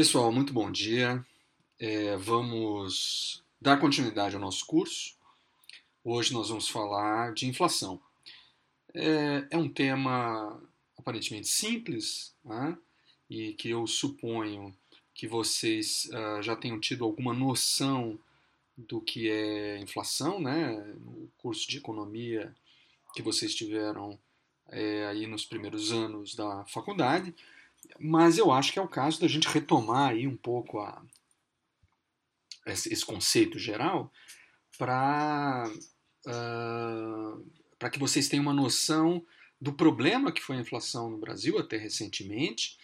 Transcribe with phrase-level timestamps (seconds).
[0.00, 1.22] Pessoal, muito bom dia.
[1.78, 5.14] É, vamos dar continuidade ao nosso curso.
[6.02, 8.00] Hoje nós vamos falar de inflação.
[8.94, 10.58] É, é um tema
[10.96, 12.78] aparentemente simples né,
[13.28, 14.74] e que eu suponho
[15.12, 18.18] que vocês uh, já tenham tido alguma noção
[18.78, 20.78] do que é inflação, né?
[20.98, 22.56] No curso de economia
[23.14, 24.18] que vocês tiveram
[24.70, 27.34] é, aí nos primeiros anos da faculdade.
[27.98, 31.02] Mas eu acho que é o caso da gente retomar aí um pouco a,
[32.66, 34.12] esse, conceito geral
[34.78, 35.70] para
[36.26, 37.38] uh, ah,
[37.78, 39.24] para que vocês tenham uma noção
[39.58, 42.78] do problema que foi a inflação no Brasil até recentemente,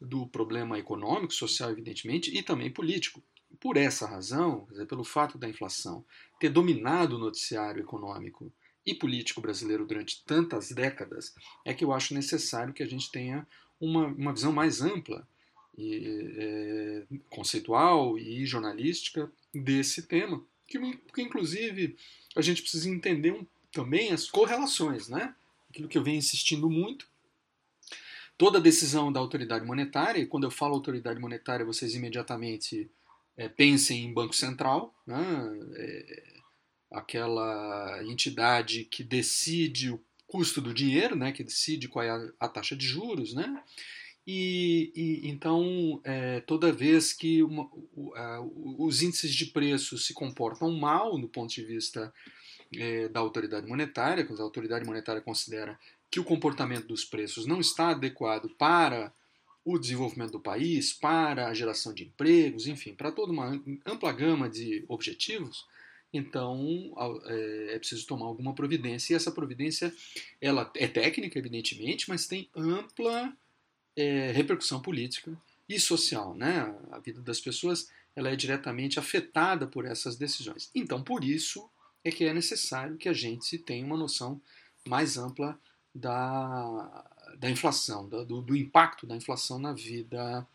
[0.00, 3.22] do problema econômico, social, evidentemente, e também político.
[3.60, 6.04] Por essa razão, dizer, pelo fato da inflação
[6.38, 8.52] ter dominado o noticiário econômico
[8.86, 11.34] e político brasileiro durante tantas décadas,
[11.64, 13.46] é que eu acho necessário que a gente tenha
[13.80, 15.26] uma, uma visão mais ampla,
[15.76, 20.78] e, é, conceitual e jornalística desse tema, que,
[21.14, 21.96] que, inclusive
[22.36, 25.34] a gente precisa entender um, também as correlações, né?
[25.70, 27.06] Aquilo que eu venho insistindo muito.
[28.36, 32.90] Toda decisão da autoridade monetária, e quando eu falo autoridade monetária, vocês imediatamente
[33.36, 35.58] é, pensem em Banco Central, né?
[35.76, 36.38] É,
[36.90, 42.76] aquela entidade que decide o custo do dinheiro, né, que decide qual é a, taxa
[42.76, 43.62] de juros, né?
[44.26, 47.66] E, e então é, toda vez que uma,
[48.78, 52.12] os índices de preços se comportam mal do ponto de vista
[52.76, 55.78] é, da autoridade monetária, quando a autoridade monetária considera
[56.10, 59.10] que o comportamento dos preços não está adequado para
[59.64, 64.48] o desenvolvimento do país, para a geração de empregos, enfim, para toda uma ampla gama
[64.48, 65.66] de objetivos,
[66.12, 66.94] então
[67.26, 69.12] é, é preciso tomar alguma providência.
[69.12, 69.94] E essa providência
[70.40, 73.36] ela é técnica, evidentemente, mas tem ampla
[73.96, 75.36] é, repercussão política
[75.68, 76.34] e social.
[76.34, 76.74] Né?
[76.90, 80.70] A vida das pessoas ela é diretamente afetada por essas decisões.
[80.74, 81.70] Então, por isso
[82.02, 84.40] é que é necessário que a gente tenha uma noção
[84.86, 85.58] mais ampla
[85.94, 87.04] da,
[87.38, 90.46] da inflação, do, do impacto da inflação na vida,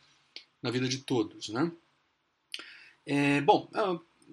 [0.61, 1.49] na vida de todos.
[1.49, 1.71] Né?
[3.05, 3.69] É, bom,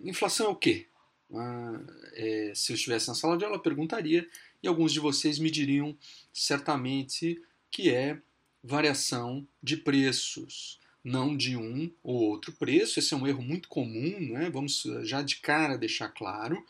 [0.03, 0.89] inflação é o quê?
[1.35, 1.81] Ah,
[2.15, 4.29] é, se eu estivesse na sala de aula, eu perguntaria
[4.63, 5.97] e alguns de vocês me diriam
[6.33, 8.21] certamente que é
[8.63, 12.99] variação de preços, não de um ou outro preço.
[12.99, 14.51] Esse é um erro muito comum, né?
[14.51, 16.65] vamos já de cara deixar claro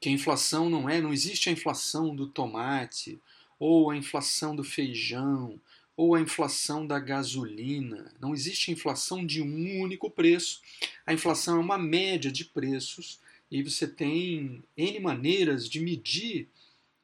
[0.00, 3.20] que a inflação não é, não existe a inflação do tomate,
[3.56, 5.60] ou a inflação do feijão,
[5.96, 8.12] ou a inflação da gasolina.
[8.20, 10.60] Não existe inflação de um único preço.
[11.06, 13.20] A inflação é uma média de preços
[13.52, 16.48] e você tem N maneiras de medir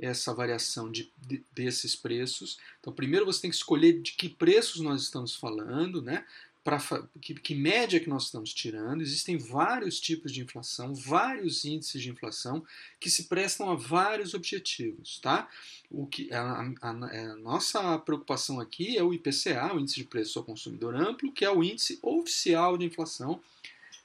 [0.01, 2.59] essa variação de, de, desses preços.
[2.81, 6.25] Então, primeiro você tem que escolher de que preços nós estamos falando, né?
[6.65, 6.79] Pra,
[7.21, 9.03] que, que média que nós estamos tirando.
[9.03, 12.65] Existem vários tipos de inflação, vários índices de inflação
[12.99, 15.19] que se prestam a vários objetivos.
[15.19, 15.49] Tá?
[15.91, 20.39] O que, a, a, a nossa preocupação aqui é o IPCA, o Índice de Preço
[20.39, 23.41] ao Consumidor Amplo, que é o índice oficial de inflação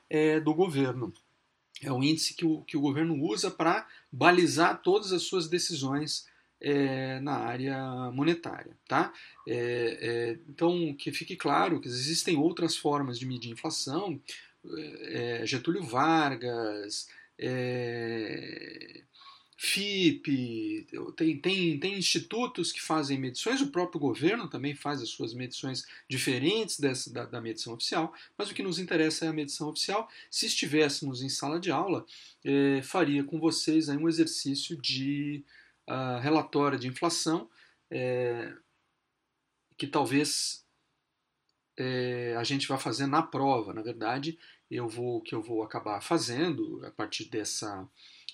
[0.10, 1.14] é, do governo
[1.86, 6.28] é o índice que o, que o governo usa para balizar todas as suas decisões
[6.62, 8.76] é, na área monetária.
[8.88, 9.14] Tá?
[9.48, 14.20] É, é, então, que fique claro que existem outras formas de medir inflação.
[15.10, 19.02] É, Getúlio Vargas, é,
[19.58, 25.34] FIP, tem, tem, tem institutos que fazem medições, o próprio governo também faz as suas
[25.34, 29.70] medições diferentes dessa, da, da medição oficial, mas o que nos interessa é a medição
[29.70, 30.10] oficial.
[30.30, 32.06] Se estivéssemos em sala de aula,
[32.44, 35.44] é, faria com vocês aí um exercício de
[35.88, 37.50] uh, relatório de inflação,
[37.90, 38.54] é,
[39.78, 40.66] que talvez
[41.78, 43.74] é, a gente vá fazer na prova.
[43.74, 44.38] Na verdade,
[44.70, 47.88] eu vou que eu vou acabar fazendo a partir dessa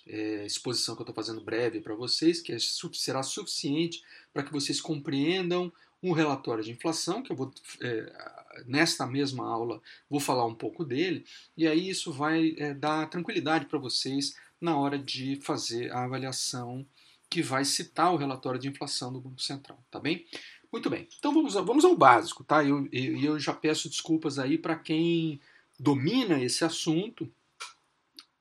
[0.10, 2.58] é, exposição que eu estou fazendo breve para vocês, que é,
[2.94, 4.04] será suficiente
[4.34, 5.72] para que vocês compreendam
[6.02, 10.84] um relatório de inflação, que eu vou, é, nesta mesma aula, vou falar um pouco
[10.84, 11.26] dele,
[11.56, 16.86] e aí isso vai é, dar tranquilidade para vocês na hora de fazer a avaliação
[17.30, 20.26] que vai citar o relatório de inflação do Banco Central, tá bem?
[20.72, 22.64] Muito bem, então vamos, vamos ao básico, tá?
[22.64, 25.40] Eu, eu, eu já peço desculpas aí para quem
[25.80, 27.32] domina esse assunto,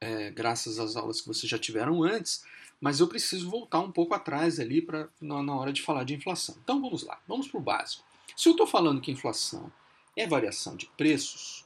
[0.00, 2.44] é, graças às aulas que vocês já tiveram antes,
[2.80, 6.14] mas eu preciso voltar um pouco atrás ali pra, na, na hora de falar de
[6.14, 6.56] inflação.
[6.62, 8.04] Então vamos lá, vamos para o básico.
[8.36, 9.72] Se eu estou falando que inflação
[10.16, 11.64] é variação de preços,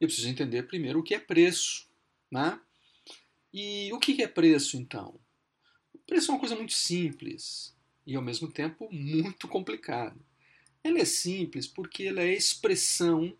[0.00, 1.88] eu preciso entender primeiro o que é preço.
[2.30, 2.58] Né?
[3.52, 5.18] E o que é preço então?
[5.92, 7.76] O preço é uma coisa muito simples
[8.06, 10.16] e ao mesmo tempo muito complicada.
[10.82, 13.36] Ela é simples porque ela é expressão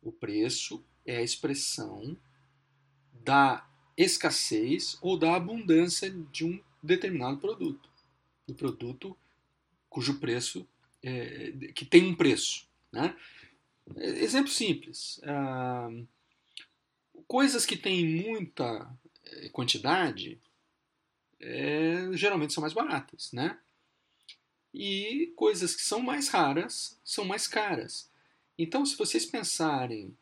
[0.00, 2.16] O preço é a expressão
[3.24, 7.88] da escassez ou da abundância de um determinado produto,
[8.46, 9.16] do produto
[9.88, 10.66] cujo preço
[11.02, 13.16] é, que tem um preço, né?
[13.96, 15.20] Exemplo simples.
[15.24, 15.90] Ah,
[17.26, 18.88] coisas que têm muita
[19.24, 20.40] eh, quantidade
[21.40, 23.58] é, geralmente são mais baratas, né?
[24.72, 28.10] E coisas que são mais raras são mais caras.
[28.56, 30.16] Então, se vocês pensarem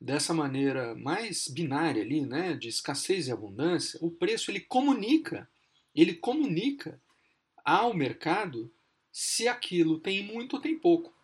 [0.00, 5.48] dessa maneira mais binária ali, né, de escassez e abundância, o preço ele comunica,
[5.94, 7.00] ele comunica
[7.64, 8.72] ao mercado
[9.10, 11.14] se aquilo tem muito ou tem pouco.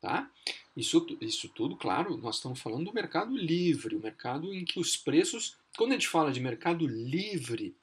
[0.00, 0.30] Tá?
[0.76, 4.96] Isso, isso tudo, claro, nós estamos falando do mercado livre, o mercado em que os
[4.96, 7.76] preços, quando a gente fala de mercado livre,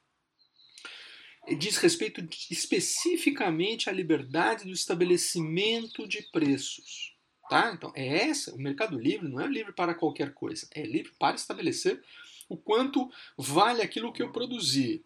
[1.57, 7.14] diz respeito especificamente à liberdade do estabelecimento de preços.
[7.49, 7.71] Tá?
[7.73, 11.35] Então, é essa, o mercado livre não é livre para qualquer coisa, é livre para
[11.35, 12.01] estabelecer
[12.49, 15.03] o quanto vale aquilo que eu produzi.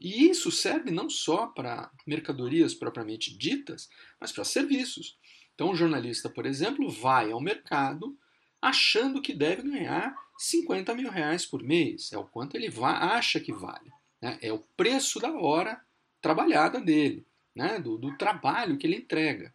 [0.00, 3.88] E isso serve não só para mercadorias propriamente ditas,
[4.20, 5.18] mas para serviços.
[5.54, 8.16] Então, o jornalista, por exemplo, vai ao mercado
[8.62, 12.12] achando que deve ganhar 50 mil reais por mês.
[12.12, 13.90] É o quanto ele acha que vale.
[14.20, 14.38] Né?
[14.40, 15.80] É o preço da hora
[16.20, 17.80] trabalhada dele, né?
[17.80, 19.52] do, do trabalho que ele entrega.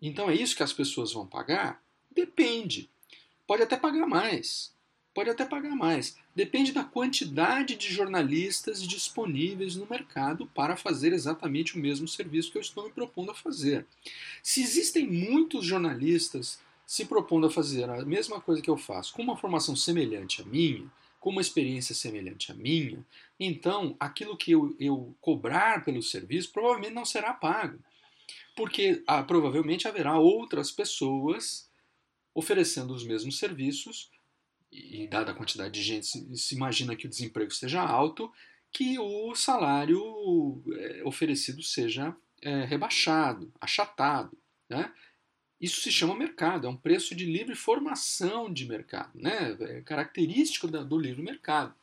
[0.00, 1.82] Então, é isso que as pessoas vão pagar?
[2.10, 2.90] Depende.
[3.46, 4.72] Pode até pagar mais.
[5.12, 6.16] Pode até pagar mais.
[6.34, 12.58] Depende da quantidade de jornalistas disponíveis no mercado para fazer exatamente o mesmo serviço que
[12.58, 13.86] eu estou me propondo a fazer.
[14.42, 19.22] Se existem muitos jornalistas se propondo a fazer a mesma coisa que eu faço, com
[19.22, 20.84] uma formação semelhante à minha,
[21.18, 23.04] com uma experiência semelhante à minha,
[23.38, 27.78] então aquilo que eu, eu cobrar pelo serviço provavelmente não será pago.
[28.56, 31.70] Porque ah, provavelmente haverá outras pessoas
[32.34, 34.10] oferecendo os mesmos serviços
[34.72, 38.32] e dada a quantidade de gente, se, imagina que o desemprego seja alto,
[38.72, 44.38] que o salário é, oferecido seja é, rebaixado, achatado.
[44.68, 44.92] Né?
[45.60, 49.56] Isso se chama mercado, é um preço de livre formação de mercado, né?
[49.60, 51.74] é característico da, do livre mercado.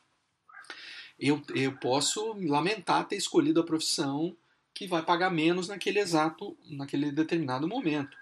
[1.18, 4.36] Eu, eu posso lamentar ter escolhido a profissão
[4.78, 8.16] que vai pagar menos naquele exato, naquele determinado momento.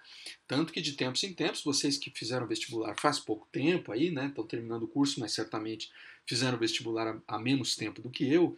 [0.49, 4.29] Tanto que de tempos em tempos, vocês que fizeram vestibular faz pouco tempo aí, né,
[4.29, 5.91] estão terminando o curso, mas certamente
[6.25, 8.56] fizeram vestibular há, menos tempo do que eu,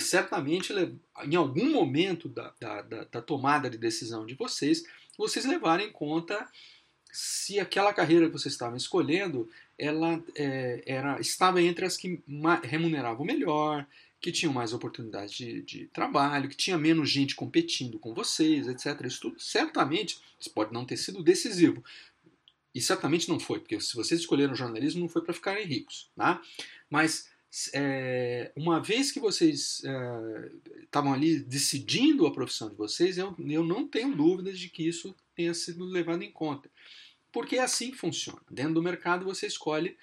[0.00, 0.72] certamente
[1.24, 4.82] em algum momento da, da, da, da tomada de decisão de vocês,
[5.16, 6.50] vocês levarem em conta
[7.12, 12.20] se aquela carreira que vocês estavam escolhendo ela é, era, estava entre as que
[12.64, 13.86] remuneravam melhor,
[14.20, 19.00] que tinham mais oportunidades de, de, trabalho, que tinha menos gente competindo com vocês, etc.
[19.04, 21.84] Isso tudo certamente isso pode não ter sido decisivo.
[22.74, 26.10] E certamente não foi, porque se vocês escolheram jornalismo não foi para ficarem ricos.
[26.14, 26.42] Tá?
[26.90, 27.28] Mas
[27.72, 30.50] é, uma vez que vocês é,
[30.82, 35.14] estavam ali decidindo a profissão de vocês, eu, eu não tenho dúvidas de que isso
[35.34, 36.70] tenha sido levado em conta.
[37.32, 38.40] Porque é assim que funciona.
[38.50, 39.96] Dentro do mercado você escolhe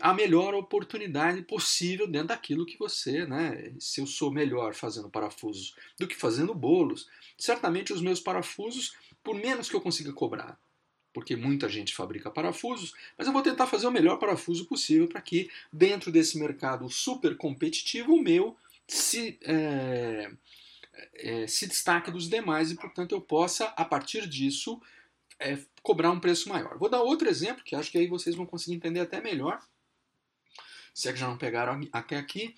[0.00, 3.72] a melhor oportunidade possível dentro daquilo que você, né?
[3.78, 7.08] Se eu sou melhor fazendo parafusos do que fazendo bolos,
[7.38, 8.94] certamente os meus parafusos,
[9.24, 10.58] por menos que eu consiga cobrar,
[11.14, 15.20] porque muita gente fabrica parafusos, mas eu vou tentar fazer o melhor parafuso possível para
[15.20, 18.56] que dentro desse mercado super competitivo o meu
[18.86, 20.30] se é,
[21.14, 24.80] é, se destaque dos demais e, portanto, eu possa, a partir disso,
[25.38, 26.78] é, cobrar um preço maior.
[26.78, 29.60] Vou dar outro exemplo que acho que aí vocês vão conseguir entender até melhor
[30.96, 32.56] se é que já não pegaram até aqui,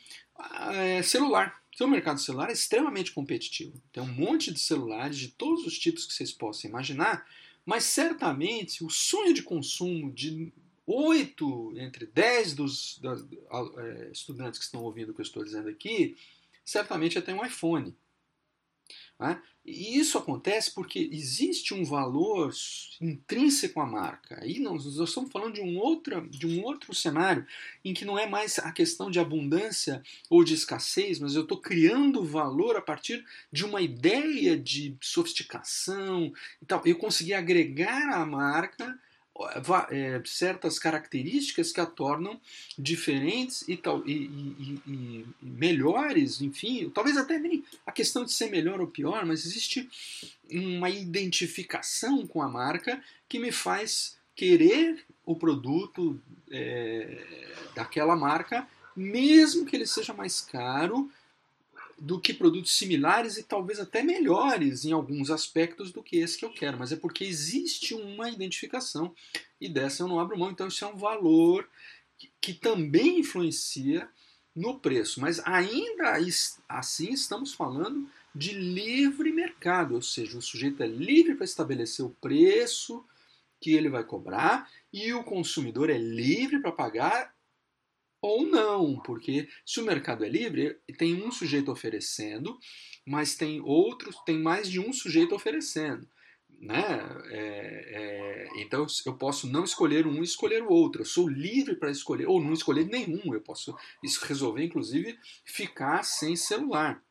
[0.73, 1.61] é celular.
[1.75, 3.83] Então, o mercado celular é extremamente competitivo.
[3.93, 7.27] Tem um monte de celulares de todos os tipos que vocês possam imaginar,
[7.67, 10.53] mas certamente o sonho de consumo de
[10.87, 13.27] 8 entre 10 dos, dos
[13.77, 16.17] é, estudantes que estão ouvindo o que eu estou dizendo aqui,
[16.65, 17.93] certamente é ter um iPhone.
[19.19, 19.41] Né?
[19.67, 22.51] E isso acontece porque existe um valor
[23.01, 24.39] intrínseco à marca.
[24.41, 27.47] Aí nós, nós estamos falando de um, outro, de um outro cenário
[27.85, 31.59] em que não é mais a questão de abundância ou de escassez, mas eu estou
[31.59, 36.33] criando valor a partir de uma ideia de sofisticação
[36.63, 36.81] e tal.
[36.87, 38.99] Eu consegui agregar à marca
[39.91, 42.41] é, certas características que a tornam
[42.79, 48.51] diferentes e, tal, e, e, e, melhores, enfim, talvez até nem a questão de ser
[48.51, 49.89] melhor ou pior, mas existe
[50.51, 56.19] uma identificação com a marca que me faz querer o produto
[56.51, 57.25] é,
[57.75, 58.67] daquela marca,
[58.97, 61.11] mesmo que ele seja mais caro
[62.01, 66.45] do que produtos similares e talvez até melhores em alguns aspectos do que esse que
[66.45, 69.15] eu quero, mas é porque existe uma identificação
[69.61, 70.51] e dessa eu não abro mão.
[70.51, 71.69] Então isso é um valor
[72.41, 74.09] que, também influencia
[74.55, 76.19] no preço, mas ainda
[76.69, 82.17] assim estamos falando de livre mercado, ou seja, o sujeito é livre para estabelecer o
[82.21, 83.05] preço
[83.61, 87.35] que ele vai cobrar e o consumidor é livre para pagar
[88.21, 92.59] ou não, porque se o mercado é livre, tem um sujeito oferecendo,
[93.07, 96.09] mas tem outros, tem mais de um sujeito oferecendo.
[96.61, 96.83] Né?
[97.31, 101.03] É, é, então eu posso não escolher um e escolher o outro.
[101.03, 103.33] Eu sou livre para escolher, ou não escolher nenhum.
[103.33, 103.77] Eu posso
[104.23, 107.03] resolver, inclusive, ficar sem celular.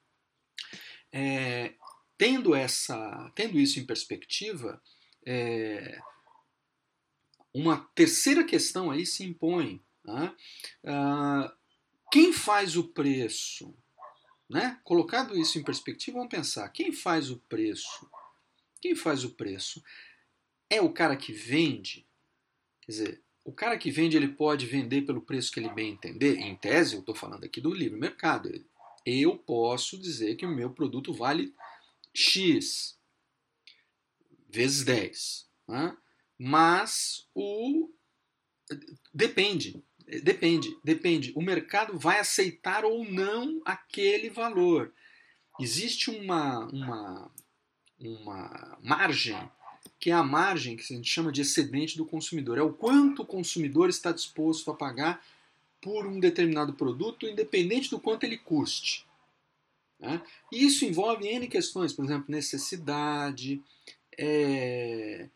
[1.12, 1.74] É,
[2.18, 4.82] tendo, essa, tendo isso em perspectiva,
[5.26, 6.00] é,
[7.54, 9.82] uma terceira questão aí se impõe.
[10.08, 10.36] Né?
[10.86, 11.54] Ah,
[12.12, 13.76] quem faz o preço?
[14.50, 14.80] Né?
[14.84, 18.10] Colocado isso em perspectiva, vamos pensar: quem faz o preço?
[18.82, 19.84] Quem faz o preço?
[20.70, 22.08] É o cara que vende?
[22.82, 26.38] Quer dizer, o cara que vende ele pode vender pelo preço que ele bem entender?
[26.38, 28.50] Em tese, eu estou falando aqui do livre mercado.
[29.06, 31.54] Eu posso dizer que o meu produto vale
[32.14, 32.98] X
[34.50, 35.50] vezes 10.
[35.68, 35.98] Né?
[36.38, 37.90] Mas o.
[39.14, 39.82] Depende.
[40.08, 41.34] Depende, depende.
[41.36, 44.94] O mercado vai aceitar ou não aquele valor.
[45.60, 47.32] Existe uma, uma,
[48.00, 49.38] uma margem,
[50.00, 52.58] que é a margem que a gente chama de excedente do consumidor.
[52.58, 55.22] É o quanto o consumidor está disposto a pagar
[55.82, 59.06] por um determinado produto, independente do quanto ele custe.
[60.00, 60.22] Né?
[60.52, 63.62] Isso envolve N questões, por exemplo, necessidade,
[64.18, 65.28] é,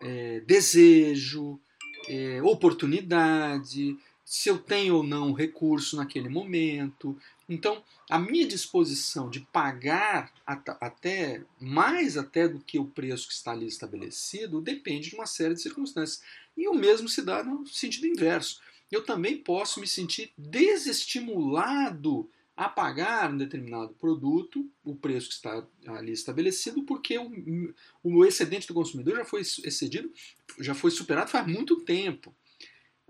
[0.00, 1.60] é, desejo,
[2.08, 7.16] é, oportunidade, se eu tenho ou não recurso naquele momento.
[7.48, 13.52] Então, a minha disposição de pagar até mais até do que o preço que está
[13.52, 16.22] ali estabelecido depende de uma série de circunstâncias.
[16.56, 18.60] E o mesmo se dá no sentido inverso.
[18.90, 25.66] Eu também posso me sentir desestimulado a pagar um determinado produto, o preço que está
[25.88, 30.12] ali estabelecido, porque o, o excedente do consumidor já foi excedido,
[30.60, 32.34] já foi superado faz muito tempo.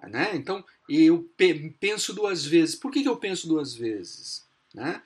[0.03, 0.35] Né?
[0.35, 1.29] Então, eu
[1.79, 2.75] penso duas vezes.
[2.75, 4.47] Por que, que eu penso duas vezes?
[4.73, 5.03] Né?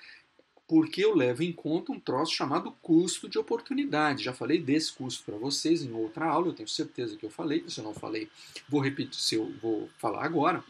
[0.66, 4.24] Porque eu levo em conta um troço chamado custo de oportunidade.
[4.24, 7.64] Já falei desse custo para vocês em outra aula, eu tenho certeza que eu falei.
[7.68, 8.28] Se eu não falei,
[8.68, 10.62] vou repetir, se eu vou falar agora.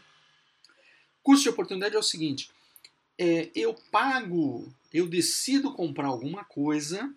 [1.21, 2.49] Custo de oportunidade é o seguinte:
[3.19, 7.13] é, eu pago, eu decido comprar alguma coisa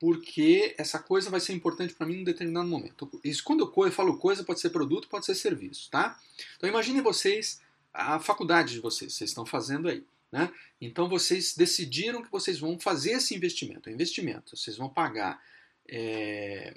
[0.00, 3.08] porque essa coisa vai ser importante para mim em um determinado momento.
[3.22, 6.18] Isso, quando eu falo coisa, pode ser produto, pode ser serviço, tá?
[6.56, 7.60] Então imagine vocês,
[7.92, 10.02] a faculdade de vocês, vocês estão fazendo aí.
[10.32, 10.50] Né?
[10.80, 14.56] Então vocês decidiram que vocês vão fazer esse investimento, é investimento.
[14.56, 15.40] Vocês vão pagar
[15.88, 16.74] é,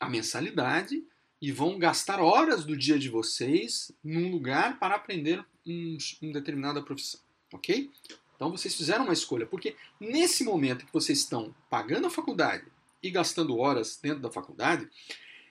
[0.00, 1.04] a mensalidade
[1.40, 6.82] e vão gastar horas do dia de vocês num lugar para aprender um, uma determinada
[6.82, 7.20] profissão,
[7.52, 7.90] ok?
[8.34, 12.64] Então vocês fizeram uma escolha, porque nesse momento que vocês estão pagando a faculdade
[13.02, 14.88] e gastando horas dentro da faculdade,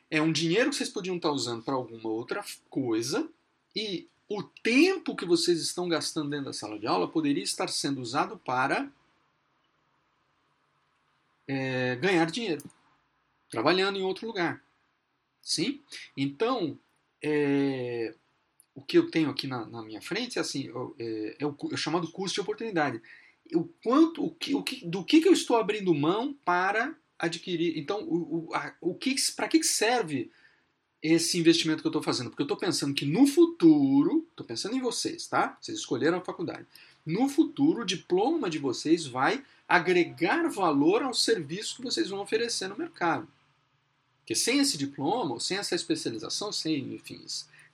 [0.10, 3.28] é um dinheiro que vocês podiam estar usando para alguma outra coisa
[3.76, 8.02] e o tempo que vocês estão gastando dentro da sala de aula poderia estar sendo
[8.02, 8.92] usado para
[11.48, 12.64] é, ganhar dinheiro,
[13.50, 14.64] trabalhando em outro lugar.
[15.42, 15.82] Sim?
[16.18, 16.78] Então,
[17.22, 18.16] é,
[18.76, 20.68] o que eu tenho aqui na, na minha frente é assim,
[21.00, 23.02] é, é, o, é, o, chamado custo de oportunidade.
[23.54, 27.78] O quanto, o que, o que, do que, que eu estou abrindo mão para adquirir.
[27.78, 30.30] Então, o, o, a, o que, para que serve
[31.02, 32.30] esse investimento que eu estou fazendo?
[32.30, 35.58] Porque eu estou pensando que no futuro, estou pensando em vocês, tá?
[35.62, 36.66] Vocês escolheram a faculdade.
[37.06, 42.68] No futuro, o diploma de vocês vai agregar valor ao serviço que vocês vão oferecer
[42.68, 43.28] no mercado.
[44.20, 47.24] Porque sem esse diploma, sem essa especialização, sem, enfim,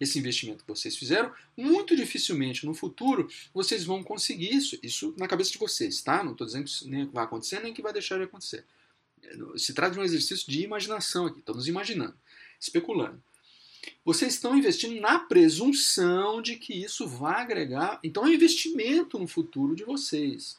[0.01, 4.77] esse investimento que vocês fizeram, muito dificilmente no futuro vocês vão conseguir isso.
[4.81, 6.23] Isso na cabeça de vocês, tá?
[6.23, 8.65] Não estou dizendo que isso nem vai acontecer, nem que vai deixar de acontecer.
[9.55, 12.15] Se trata de um exercício de imaginação aqui, estamos imaginando,
[12.59, 13.21] especulando.
[14.03, 17.99] Vocês estão investindo na presunção de que isso vai agregar.
[18.03, 20.57] Então é um investimento no futuro de vocês.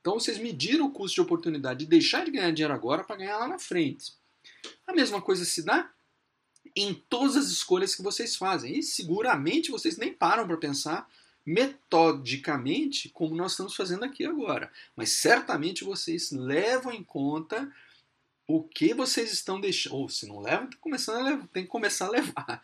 [0.00, 3.38] Então vocês mediram o custo de oportunidade de deixar de ganhar dinheiro agora para ganhar
[3.38, 4.12] lá na frente.
[4.86, 5.90] A mesma coisa se dá
[6.74, 8.78] em todas as escolhas que vocês fazem.
[8.78, 11.08] E seguramente vocês nem param para pensar
[11.44, 14.70] metodicamente como nós estamos fazendo aqui agora.
[14.94, 17.72] Mas certamente vocês levam em conta
[18.46, 19.94] o que vocês estão deixando.
[19.94, 22.62] Ou se não levam, começar a levar, tem que começar a levar.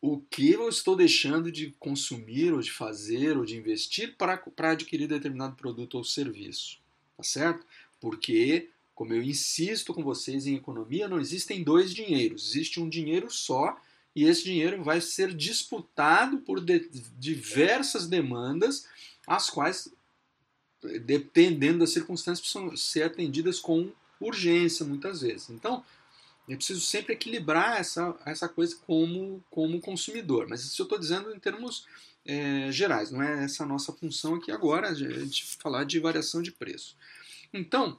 [0.00, 4.72] O que eu estou deixando de consumir, ou de fazer, ou de investir para, para
[4.72, 6.78] adquirir determinado produto ou serviço.
[7.16, 7.66] Tá certo?
[8.00, 13.30] Porque Como eu insisto com vocês em economia, não existem dois dinheiros, existe um dinheiro
[13.30, 13.78] só
[14.16, 16.88] e esse dinheiro vai ser disputado por de
[17.18, 18.86] diversas demandas,
[19.26, 19.92] as quais,
[21.04, 25.50] dependendo das circunstâncias, precisam ser atendidas com urgência muitas vezes.
[25.50, 25.84] Então,
[26.48, 30.46] eu preciso sempre equilibrar essa, essa coisa como, como consumidor.
[30.48, 31.86] Mas isso eu estou dizendo em termos
[32.24, 36.50] é, gerais, não é essa a nossa função aqui agora, gente falar de variação de
[36.50, 36.96] preço.
[37.52, 37.98] Então,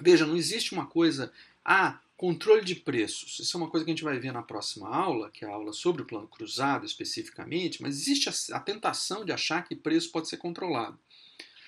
[0.00, 1.32] veja, não existe uma coisa,
[1.64, 3.40] ah, Controle de preços.
[3.40, 5.50] Isso é uma coisa que a gente vai ver na próxima aula, que é a
[5.50, 10.12] aula sobre o plano cruzado especificamente, mas existe a, a tentação de achar que preço
[10.12, 10.98] pode ser controlado.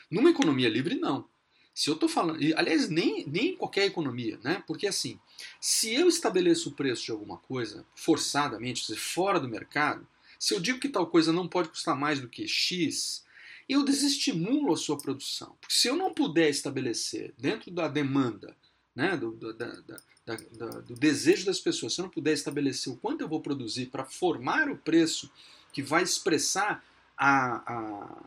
[0.09, 1.29] Numa economia livre, não.
[1.75, 4.63] Se eu estou falando, aliás, nem, nem em qualquer economia, né?
[4.67, 5.19] Porque assim,
[5.61, 10.07] se eu estabeleço o preço de alguma coisa forçadamente, fora do mercado,
[10.39, 13.26] se eu digo que tal coisa não pode custar mais do que X,
[13.69, 15.57] eu desestimulo a sua produção.
[15.61, 18.57] Porque se eu não puder estabelecer dentro da demanda,
[18.95, 22.93] né, do, do, da, da, da, do desejo das pessoas, se eu não puder estabelecer
[22.93, 25.31] o quanto eu vou produzir para formar o preço
[25.73, 26.85] que vai expressar
[27.17, 28.25] a, a,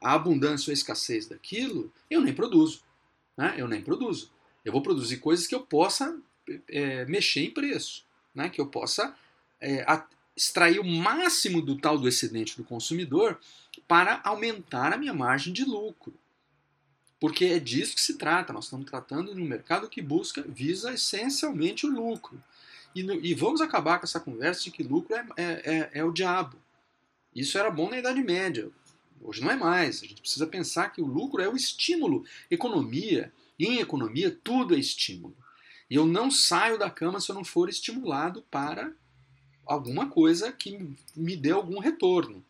[0.00, 2.82] a abundância ou a escassez daquilo, eu nem produzo.
[3.36, 3.54] Né?
[3.58, 4.30] Eu nem produzo.
[4.64, 6.18] Eu vou produzir coisas que eu possa
[6.68, 8.04] é, mexer em preço,
[8.34, 8.48] né?
[8.48, 9.14] que eu possa
[9.60, 9.84] é,
[10.38, 13.38] extrair o máximo do tal do excedente do consumidor
[13.88, 16.14] para aumentar a minha margem de lucro.
[17.20, 18.52] Porque é disso que se trata.
[18.52, 22.40] Nós estamos tratando de um mercado que busca, visa essencialmente o lucro.
[22.94, 26.12] E, e vamos acabar com essa conversa de que lucro é, é, é, é o
[26.12, 26.56] diabo.
[27.34, 28.70] Isso era bom na Idade Média.
[29.20, 30.02] Hoje não é mais.
[30.02, 32.24] A gente precisa pensar que o lucro é o estímulo.
[32.48, 35.36] Economia, em economia, tudo é estímulo.
[35.90, 38.92] E eu não saio da cama se eu não for estimulado para
[39.68, 42.42] alguma coisa que me dê algum retorno.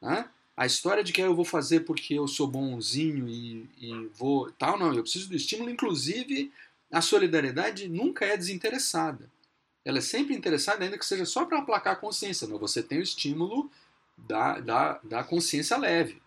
[0.00, 0.28] Né?
[0.56, 4.50] A história de que eu vou fazer porque eu sou bonzinho e, e vou.
[4.52, 4.94] tal, não.
[4.94, 5.70] Eu preciso do estímulo.
[5.70, 6.52] Inclusive,
[6.90, 9.28] a solidariedade nunca é desinteressada.
[9.84, 12.46] Ela é sempre interessada, ainda que seja só para aplacar a consciência.
[12.46, 13.70] Mas você tem o estímulo
[14.16, 16.22] da, da, da consciência leve.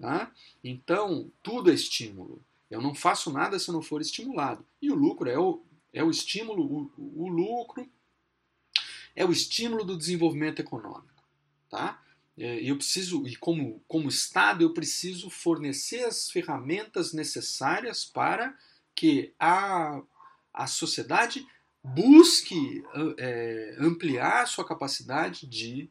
[0.00, 0.30] Tá?
[0.62, 2.40] Então, tudo é estímulo.
[2.70, 4.64] Eu não faço nada se eu não for estimulado.
[4.80, 5.60] E o lucro é o,
[5.92, 7.88] é o estímulo, o, o lucro
[9.16, 11.24] é o estímulo do desenvolvimento econômico.
[11.70, 12.00] Tá?
[12.38, 18.56] É, eu preciso, e como, como Estado, eu preciso fornecer as ferramentas necessárias para
[18.94, 20.02] que a,
[20.52, 21.46] a sociedade
[21.82, 22.84] busque
[23.16, 25.90] é, ampliar sua capacidade de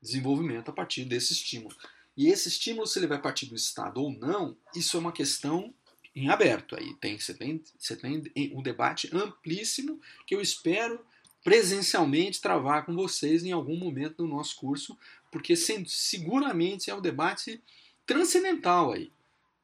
[0.00, 1.74] desenvolvimento a partir desse estímulo.
[2.16, 5.74] E esse estímulo, se ele vai partir do Estado ou não, isso é uma questão
[6.14, 6.74] em aberto.
[6.76, 8.22] Aí tem, você, tem, você tem
[8.54, 11.04] um debate amplíssimo que eu espero
[11.46, 14.98] presencialmente travar com vocês em algum momento do nosso curso,
[15.30, 17.62] porque seguramente é um debate
[18.04, 19.12] transcendental aí.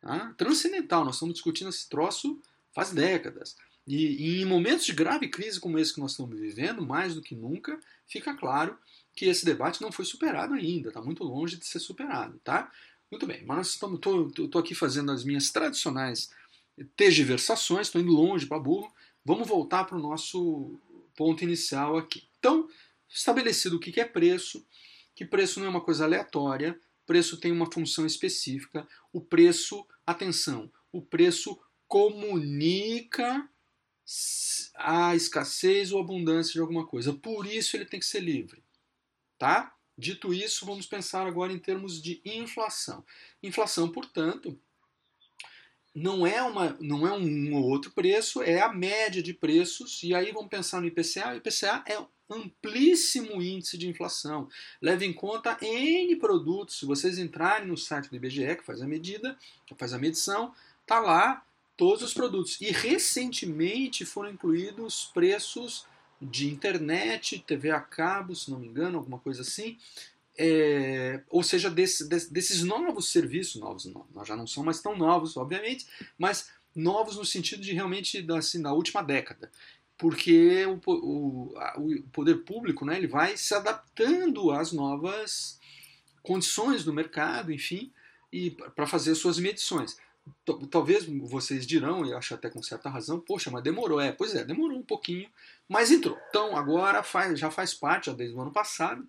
[0.00, 0.32] Tá?
[0.38, 2.40] Transcendental, nós estamos discutindo esse troço
[2.72, 3.56] faz décadas.
[3.84, 7.20] E, e, em momentos de grave crise como esse que nós estamos vivendo, mais do
[7.20, 8.78] que nunca, fica claro
[9.12, 12.40] que esse debate não foi superado ainda, está muito longe de ser superado.
[12.44, 12.70] Tá?
[13.10, 16.30] Muito bem, mas estou aqui fazendo as minhas tradicionais
[16.96, 18.88] tergiversações, estou indo longe para burro.
[19.24, 20.78] Vamos voltar para o nosso
[21.22, 22.28] ponto inicial aqui.
[22.40, 22.68] Então,
[23.08, 24.66] estabelecido o que é preço,
[25.14, 30.68] que preço não é uma coisa aleatória, preço tem uma função específica, o preço, atenção,
[30.90, 31.56] o preço
[31.86, 33.48] comunica
[34.74, 37.12] a escassez ou abundância de alguma coisa.
[37.12, 38.64] Por isso ele tem que ser livre,
[39.38, 39.72] tá?
[39.96, 43.04] Dito isso, vamos pensar agora em termos de inflação.
[43.40, 44.60] Inflação, portanto,
[45.94, 50.02] não é, uma, não é um ou outro preço, é a média de preços.
[50.02, 51.32] E aí vamos pensar no IPCA.
[51.32, 51.98] O IPCA é
[52.30, 54.48] amplíssimo índice de inflação.
[54.80, 56.78] Leva em conta N produtos.
[56.78, 60.54] Se vocês entrarem no site do IBGE, que faz a medida, que faz a medição,
[60.86, 61.44] tá lá
[61.76, 62.60] todos os produtos.
[62.60, 65.84] E recentemente foram incluídos preços
[66.20, 69.76] de internet, TV a cabo, se não me engano, alguma coisa assim,
[70.38, 74.96] é, ou seja, desse, desse, desses novos serviços, novos, não, já não são mais tão
[74.96, 75.86] novos, obviamente,
[76.18, 79.50] mas novos no sentido de realmente assim, da última década.
[79.98, 85.60] Porque o, o, o poder público né, ele vai se adaptando às novas
[86.22, 87.92] condições do mercado, enfim,
[88.32, 89.96] e para fazer suas medições.
[90.70, 94.00] Talvez vocês dirão, e acho até com certa razão, poxa, mas demorou.
[94.00, 95.28] É, pois é, demorou um pouquinho,
[95.68, 96.16] mas entrou.
[96.28, 99.06] Então agora faz, já faz parte, já desde o ano passado,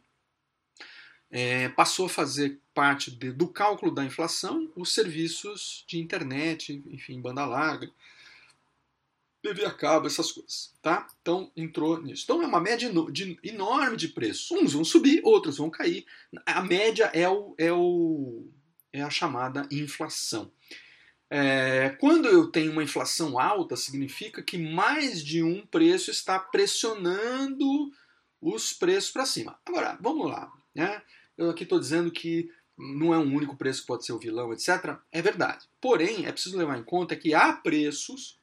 [1.36, 7.19] é, passou a fazer parte de, do cálculo da inflação os serviços de internet, enfim,
[7.19, 7.89] banda larga,
[9.41, 11.08] TV a cabo, essas coisas, tá?
[11.22, 12.24] Então entrou nisso.
[12.24, 14.52] Então é uma média de, enorme de preços.
[14.52, 16.06] Uns vão subir, outros vão cair.
[16.46, 18.46] A média é, o, é, o,
[18.93, 20.52] é a chamada inflação.
[21.32, 27.91] É, quando eu tenho uma inflação alta, significa que mais de um preço está pressionando
[28.39, 29.60] os preços para cima.
[29.65, 30.54] Agora, vamos lá.
[30.76, 31.02] Né?
[31.38, 34.52] Eu aqui estou dizendo que não é um único preço que pode ser o vilão,
[34.52, 34.98] etc.
[35.12, 35.67] É verdade.
[35.80, 38.39] Porém, é preciso levar em conta que há preços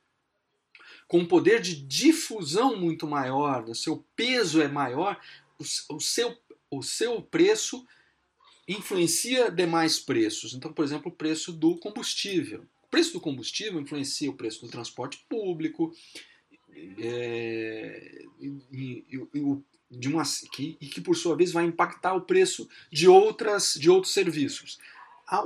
[1.11, 5.21] com um poder de difusão muito maior, o seu peso é maior,
[5.59, 6.39] o, o, seu,
[6.71, 7.85] o seu preço
[8.69, 10.55] influencia demais preços.
[10.55, 12.65] Então, por exemplo, o preço do combustível.
[12.85, 15.93] O preço do combustível influencia o preço do transporte público
[16.99, 19.59] é, e, e, e,
[19.91, 20.23] de uma,
[20.53, 24.79] que, e que, por sua vez, vai impactar o preço de, outras, de outros serviços.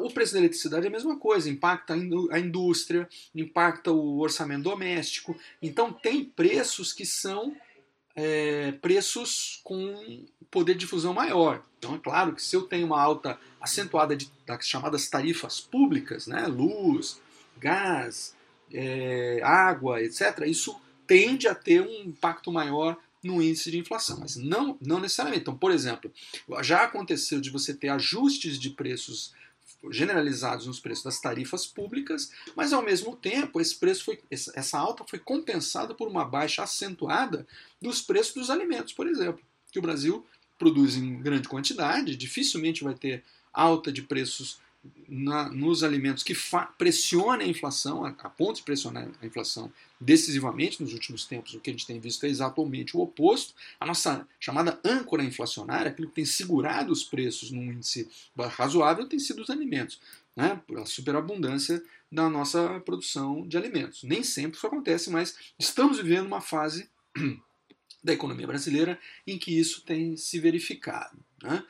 [0.01, 1.95] O preço da eletricidade é a mesma coisa, impacta
[2.31, 5.37] a indústria, impacta o orçamento doméstico.
[5.61, 7.55] Então, tem preços que são
[8.17, 11.63] é, preços com poder de difusão maior.
[11.79, 16.27] Então, é claro que se eu tenho uma alta acentuada de, das chamadas tarifas públicas,
[16.27, 17.21] né, luz,
[17.59, 18.35] gás,
[18.73, 24.37] é, água, etc., isso tende a ter um impacto maior no índice de inflação, mas
[24.37, 25.43] não, não necessariamente.
[25.43, 26.13] Então, por exemplo,
[26.63, 29.33] já aconteceu de você ter ajustes de preços
[29.91, 35.05] generalizados nos preços das tarifas públicas, mas ao mesmo tempo esse preço foi, essa alta
[35.05, 37.47] foi compensada por uma baixa acentuada
[37.81, 40.25] dos preços dos alimentos, por exemplo, que o Brasil
[40.59, 44.59] produz em grande quantidade, dificilmente vai ter alta de preços
[45.09, 46.37] na, nos alimentos que
[46.77, 49.73] pressionem a inflação, a, a ponto de pressionar a inflação
[50.05, 51.55] decisivamente nos últimos tempos.
[51.55, 53.55] O que a gente tem visto é exatamente o oposto.
[53.81, 59.19] A nossa chamada âncora inflacionária, aquilo que tem segurado os preços num índice razoável, tem
[59.19, 59.99] sido os alimentos,
[60.37, 60.61] né?
[60.77, 64.03] a superabundância da nossa produção de alimentos.
[64.05, 66.89] Nem sempre isso acontece, mas estamos vivendo uma fase
[68.05, 71.19] da economia brasileira em que isso tem se verificado.
[71.43, 71.65] Né?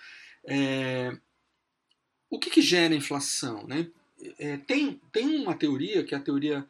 [0.45, 1.17] É,
[2.29, 3.65] o que, que gera inflação?
[3.67, 3.89] Né?
[4.39, 6.67] É, tem, tem uma teoria, que é a teoria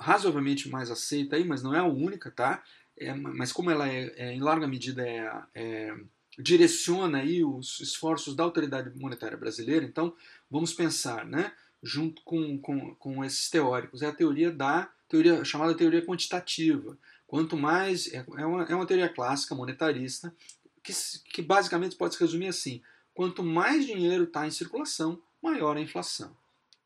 [0.00, 2.62] razoavelmente mais aceita, aí, mas não é a única, tá?
[2.96, 5.94] É, mas como ela é, é em larga medida é, é,
[6.38, 10.14] direciona aí os esforços da autoridade monetária brasileira, então
[10.50, 11.52] vamos pensar, né?
[11.82, 16.96] Junto com, com, com esses teóricos, é a teoria da teoria chamada teoria quantitativa.
[17.26, 20.34] Quanto mais é, é uma, é uma teoria clássica monetarista
[20.82, 20.92] que,
[21.32, 22.82] que basicamente pode se resumir assim:
[23.14, 26.36] quanto mais dinheiro está em circulação, maior a inflação.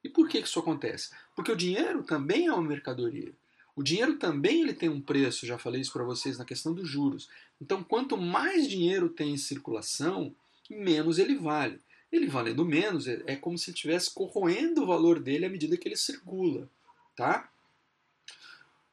[0.04, 1.10] E por que isso acontece?
[1.34, 3.32] Porque o dinheiro também é uma mercadoria.
[3.74, 6.88] O dinheiro também ele tem um preço, já falei isso para vocês na questão dos
[6.88, 7.28] juros.
[7.60, 10.34] Então, quanto mais dinheiro tem em circulação,
[10.70, 11.80] menos ele vale.
[12.12, 15.88] Ele valendo menos, é, é como se estivesse corroendo o valor dele à medida que
[15.88, 16.68] ele circula.
[17.16, 17.50] Tá?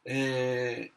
[0.04, 0.89] É,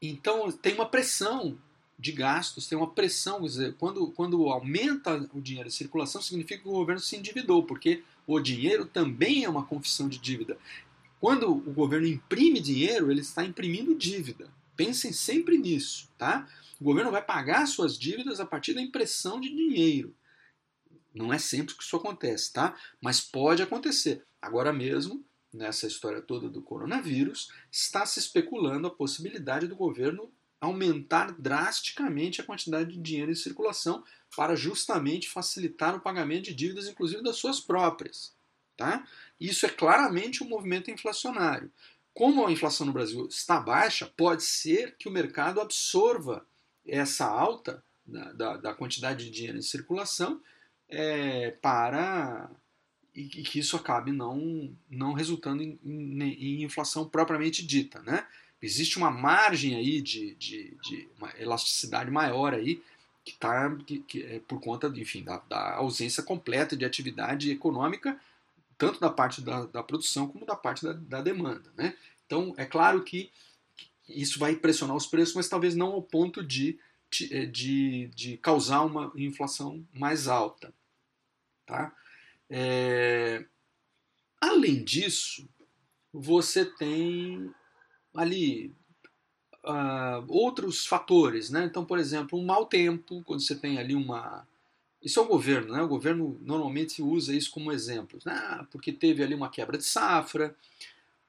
[0.00, 1.58] então, tem uma pressão
[1.98, 3.42] de gastos, tem uma pressão.
[3.42, 8.04] Dizer, quando, quando aumenta o dinheiro em circulação, significa que o governo se endividou, porque
[8.26, 10.58] o dinheiro também é uma confissão de dívida.
[11.20, 14.50] Quando o governo imprime dinheiro, ele está imprimindo dívida.
[14.76, 16.48] Pensem sempre nisso, tá?
[16.80, 20.14] O governo vai pagar suas dívidas a partir da impressão de dinheiro.
[21.14, 22.74] Não é sempre que isso acontece, tá?
[23.00, 24.24] Mas pode acontecer.
[24.40, 31.32] Agora mesmo, nessa história toda do coronavírus, está se especulando a possibilidade do governo aumentar
[31.32, 34.04] drasticamente a quantidade de dinheiro em circulação
[34.36, 38.32] para justamente facilitar o pagamento de dívidas, inclusive das suas próprias.
[38.76, 39.04] Tá?
[39.40, 41.70] Isso é claramente um movimento inflacionário.
[42.14, 46.46] Como a inflação no Brasil está baixa, pode ser que o mercado absorva
[46.86, 50.40] essa alta da, da, da quantidade de dinheiro em circulação
[50.88, 52.48] é, para
[53.12, 58.00] e, que isso acabe não, não resultando em, em, em inflação propriamente dita.
[58.02, 58.24] Né?
[58.62, 62.80] Existe uma margem aí de, de, de uma elasticidade maior aí
[63.24, 68.18] que está que, que é por conta enfim da, da, ausência completa de atividade econômica
[68.78, 71.96] tanto da parte da, da produção como da parte da, da, demanda né?
[72.24, 73.30] Então é claro que
[74.08, 76.78] isso vai pressionar os preços mas talvez não ao ponto de
[77.30, 80.72] é, de, de causar uma inflação mais alta
[81.66, 81.92] tá?
[82.48, 83.44] É,
[84.40, 85.48] além disso
[86.12, 87.52] você tem
[88.14, 88.72] ali
[89.64, 91.64] uh, outros fatores, né?
[91.64, 94.46] Então, por exemplo, um mau tempo, quando você tem ali uma
[95.02, 95.82] isso é o governo, né?
[95.82, 100.54] O governo normalmente usa isso como exemplo, ah, porque teve ali uma quebra de safra,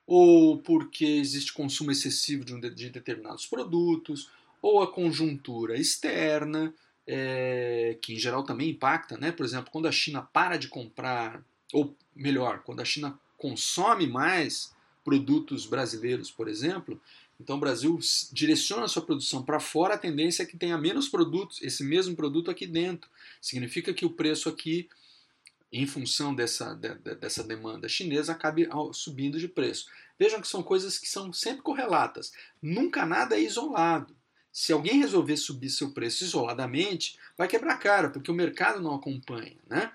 [0.06, 4.30] ou porque existe consumo excessivo de, um de, de determinados produtos,
[4.62, 6.74] ou a conjuntura externa,
[7.08, 9.32] é, que em geral também impacta, né?
[9.32, 11.44] Por exemplo, quando a China para de comprar,
[11.74, 14.72] ou melhor, quando a China consome mais
[15.04, 17.00] produtos brasileiros, por exemplo,
[17.40, 18.00] então o Brasil
[18.32, 22.16] direciona a sua produção para fora, a tendência é que tenha menos produtos, esse mesmo
[22.16, 23.10] produto aqui dentro.
[23.42, 24.88] Significa que o preço aqui
[25.74, 29.88] em função dessa, de, dessa demanda chinesa, acabe subindo de preço.
[30.20, 32.32] Vejam que são coisas que são sempre correlatas.
[32.62, 34.16] Nunca nada é isolado.
[34.52, 39.58] Se alguém resolver subir seu preço isoladamente, vai quebrar cara, porque o mercado não acompanha.
[39.68, 39.92] Né?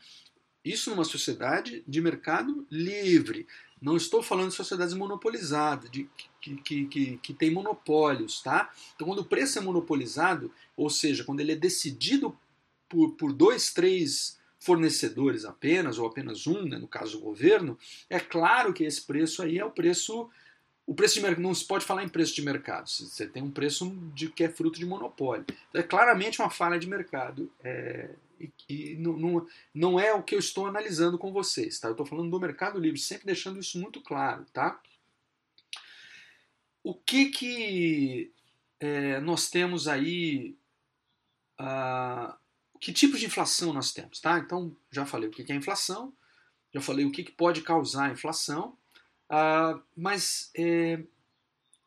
[0.65, 3.47] Isso numa sociedade de mercado livre.
[3.81, 6.09] Não estou falando de sociedades monopolizadas, de,
[6.41, 8.43] que, que, que, que tem monopólios.
[8.43, 8.73] Tá?
[8.95, 12.37] Então, quando o preço é monopolizado, ou seja, quando ele é decidido
[12.89, 17.79] por, por dois, três fornecedores apenas, ou apenas um, né, no caso do governo,
[18.11, 20.29] é claro que esse preço aí é o preço.
[20.87, 22.89] O preço de mercado não se pode falar em preço de mercado.
[22.89, 25.45] Você tem um preço de que é fruto de monopólio.
[25.69, 27.51] Então, é claramente uma falha de mercado.
[27.63, 31.79] É, e, e não, não, não, é o que eu estou analisando com vocês.
[31.79, 31.89] Tá?
[31.89, 34.45] Eu estou falando do mercado livre, sempre deixando isso muito claro.
[34.53, 34.81] Tá?
[36.83, 38.33] O que, que
[38.81, 40.57] é, nós temos aí.
[41.61, 42.33] Uh,
[42.81, 44.39] que tipos de inflação nós temos, tá?
[44.39, 46.15] Então, já falei o que é inflação,
[46.73, 48.79] já falei o que pode causar a inflação,
[49.31, 51.03] uh, mas é,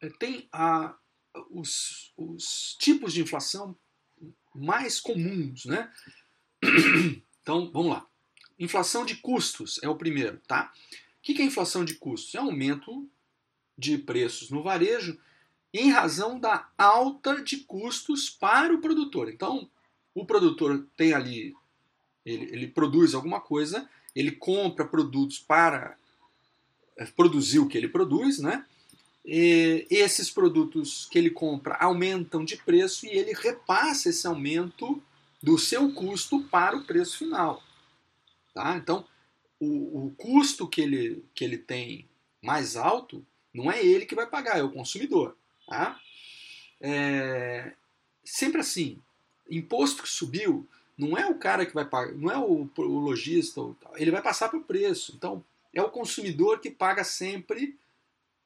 [0.01, 0.93] é tem uh,
[1.49, 3.77] os, os, tipos de inflação
[4.53, 5.91] mais comuns, né?
[7.41, 8.06] Então, vamos lá.
[8.60, 10.71] Inflação de custos é o primeiro, tá?
[11.17, 12.36] O que é inflação de custos?
[12.36, 13.10] É aumento
[13.76, 15.17] de preços no varejo
[15.74, 19.28] em razão da alta de custos para o produtor.
[19.30, 19.67] Então,
[20.13, 21.56] o produtor tem ali,
[22.26, 25.97] ele, ele produz alguma coisa, ele compra produtos para
[26.97, 28.65] eh, produzir o que ele produz, né?
[29.26, 35.02] E esses produtos que ele compra aumentam de preço e ele repassa esse aumento
[35.41, 37.63] do seu custo para o preço final.
[38.54, 38.75] Tá?
[38.77, 39.06] Então,
[39.60, 42.08] o, o, custo que ele, que ele tem
[42.41, 45.36] mais alto não é ele que vai pagar, é o consumidor.
[45.67, 45.99] Tá?
[46.80, 47.73] É,
[48.23, 48.99] sempre assim,
[49.49, 53.62] imposto que subiu, não é o cara que vai pagar, não é o, o lojista,
[53.95, 55.13] ele vai passar para o preço.
[55.15, 57.77] Então, é o consumidor que paga sempre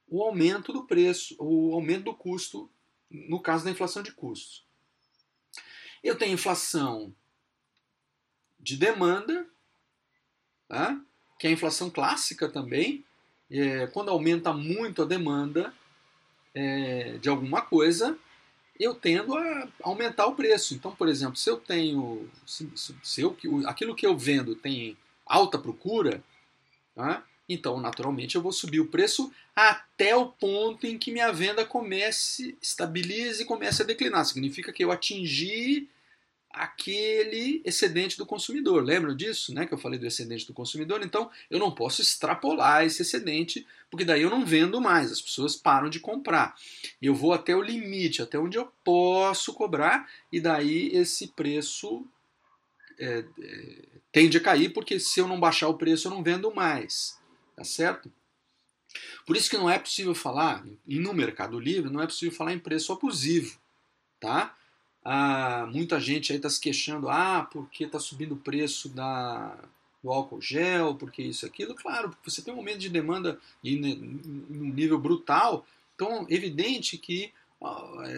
[0.08, 2.70] o aumento do preço, o aumento do custo,
[3.10, 4.65] no caso da inflação de custos.
[6.06, 7.12] Eu tenho inflação
[8.60, 9.48] de demanda,
[10.68, 11.02] tá?
[11.40, 13.04] que é a inflação clássica também.
[13.50, 15.74] É, quando aumenta muito a demanda
[16.54, 18.16] é, de alguma coisa,
[18.80, 20.76] eu tendo a aumentar o preço.
[20.76, 22.30] Então, por exemplo, se eu tenho.
[22.46, 22.70] Se,
[23.02, 26.24] se eu, aquilo que eu vendo tem alta procura,
[26.94, 27.26] tá?
[27.50, 32.56] então naturalmente eu vou subir o preço até o ponto em que minha venda comece,
[32.62, 34.24] estabilize e comece a declinar.
[34.24, 35.90] Significa que eu atingi
[36.56, 38.84] aquele excedente do consumidor.
[38.84, 39.66] Lembram disso, né?
[39.66, 41.04] Que eu falei do excedente do consumidor.
[41.04, 45.12] Então, eu não posso extrapolar esse excedente, porque daí eu não vendo mais.
[45.12, 46.56] As pessoas param de comprar.
[47.02, 52.06] Eu vou até o limite, até onde eu posso cobrar, e daí esse preço
[52.98, 56.54] é, é, tende a cair, porque se eu não baixar o preço, eu não vendo
[56.54, 57.20] mais.
[57.56, 58.12] Tá certo?
[59.26, 62.60] Por isso que não é possível falar, no Mercado Livre, não é possível falar em
[62.60, 63.60] preço abusivo.
[64.20, 64.56] Tá?
[65.08, 69.56] Ah, muita gente aí está se queixando, ah, porque está subindo o preço da,
[70.04, 71.76] do álcool gel, porque isso aquilo.
[71.76, 73.80] Claro, porque você tem um aumento de demanda em
[74.50, 77.32] um nível brutal, então é evidente que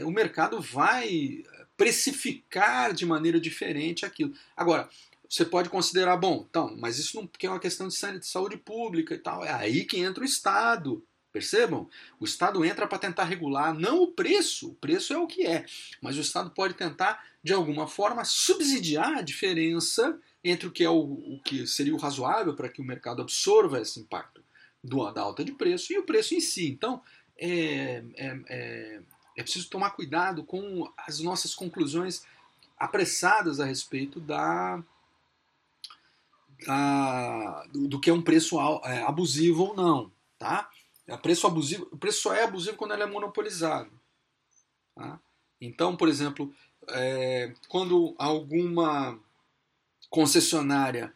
[0.03, 1.43] o mercado vai
[1.75, 4.33] precificar de maneira diferente aquilo.
[4.55, 4.89] Agora,
[5.29, 7.95] você pode considerar, bom, então, mas isso não porque é uma questão de
[8.25, 9.43] saúde pública e tal.
[9.43, 11.03] É aí que entra o Estado.
[11.37, 11.87] Percebam?
[12.19, 15.65] O Estado entra para tentar regular não o preço, o preço é o que é,
[16.01, 20.89] mas o Estado pode tentar, de alguma forma, subsidiar a diferença entre o que é
[20.89, 24.43] o, o que seria o razoável para que o mercado absorva esse impacto
[24.83, 26.69] do, da alta de preço e o preço em si.
[26.69, 27.03] Então,
[27.37, 28.99] é, é, é,
[29.37, 32.23] é preciso tomar cuidado com as nossas conclusões
[32.79, 34.83] apressadas a respeito da,
[36.65, 40.67] da do, do, que é um preço é, abusivo ou não, tá?
[41.07, 43.89] É preço abusivo, o preço só é abusivo quando ele é monopolizado.
[44.93, 45.19] Tá?
[45.61, 46.53] Então, por exemplo,
[46.89, 49.17] é, quando alguma
[50.09, 51.13] concessionária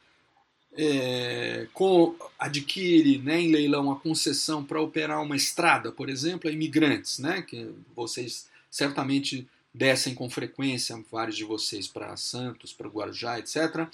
[0.73, 6.53] é, com, adquire né, em leilão a concessão para operar uma estrada, por exemplo, a
[6.53, 13.39] imigrantes, né, que vocês certamente descem com frequência, vários de vocês para Santos, para Guarujá,
[13.39, 13.87] etc.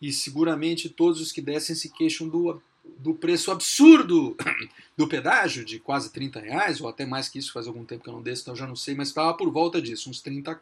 [0.00, 2.62] E seguramente todos os que descem se queixam do
[2.98, 4.36] do preço absurdo
[4.96, 8.08] do pedágio, de quase 30 reais, ou até mais que isso, faz algum tempo que
[8.08, 10.60] eu não desço, então eu já não sei, mas estava por volta disso, uns 30,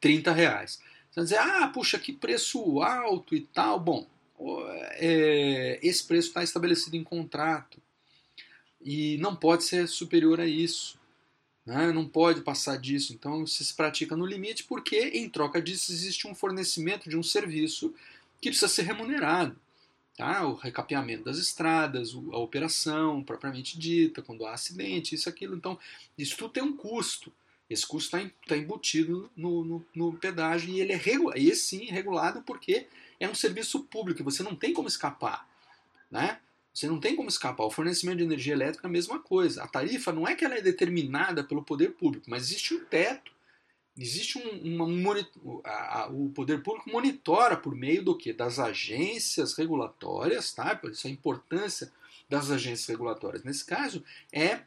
[0.00, 0.80] 30 reais.
[1.10, 3.80] Você vai dizer, ah, puxa, que preço alto e tal.
[3.80, 4.06] Bom,
[4.92, 7.80] é, esse preço está estabelecido em contrato
[8.80, 10.98] e não pode ser superior a isso.
[11.66, 11.92] Né?
[11.92, 13.12] Não pode passar disso.
[13.12, 17.94] Então se pratica no limite porque, em troca disso, existe um fornecimento de um serviço
[18.40, 19.56] que precisa ser remunerado.
[20.18, 20.44] Tá?
[20.44, 25.54] O recapeamento das estradas, a operação propriamente dita, quando há acidente, isso, aquilo.
[25.54, 25.78] Então,
[26.18, 27.32] isso tudo tem um custo.
[27.70, 32.42] Esse custo está tá embutido no, no, no, pedágio e ele é regulado, sim regulado
[32.42, 32.88] porque
[33.20, 35.48] é um serviço público, você não tem como escapar.
[36.10, 36.40] Né?
[36.74, 37.64] Você não tem como escapar.
[37.64, 39.62] O fornecimento de energia elétrica é a mesma coisa.
[39.62, 43.30] A tarifa não é que ela é determinada pelo poder público, mas existe um teto.
[43.98, 48.32] Existe um, um a, a, o poder público monitora por meio do que?
[48.32, 50.76] Das agências regulatórias, tá?
[50.76, 51.92] Por isso a importância
[52.28, 53.42] das agências regulatórias.
[53.42, 54.60] Nesse caso, é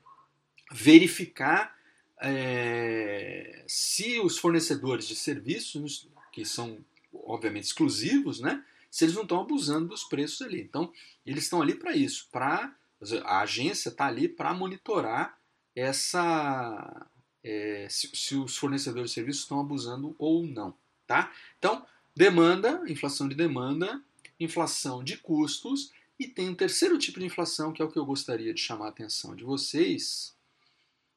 [0.72, 1.76] verificar
[2.22, 8.64] é, se os fornecedores de serviços, que são obviamente exclusivos, né?
[8.90, 10.62] Se eles não estão abusando dos preços ali.
[10.62, 10.92] Então,
[11.26, 12.76] eles estão ali para isso, para
[13.24, 15.38] a agência está ali para monitorar
[15.76, 17.08] essa
[17.44, 20.76] é, se, se, os fornecedores de serviços estão abusando ou não,
[21.08, 21.32] tá?
[21.58, 24.02] Então, demanda, inflação de demanda,
[24.40, 28.06] inflação de custos e tem um terceiro tipo de inflação que é o que eu
[28.06, 30.36] gostaria de chamar a atenção de vocês,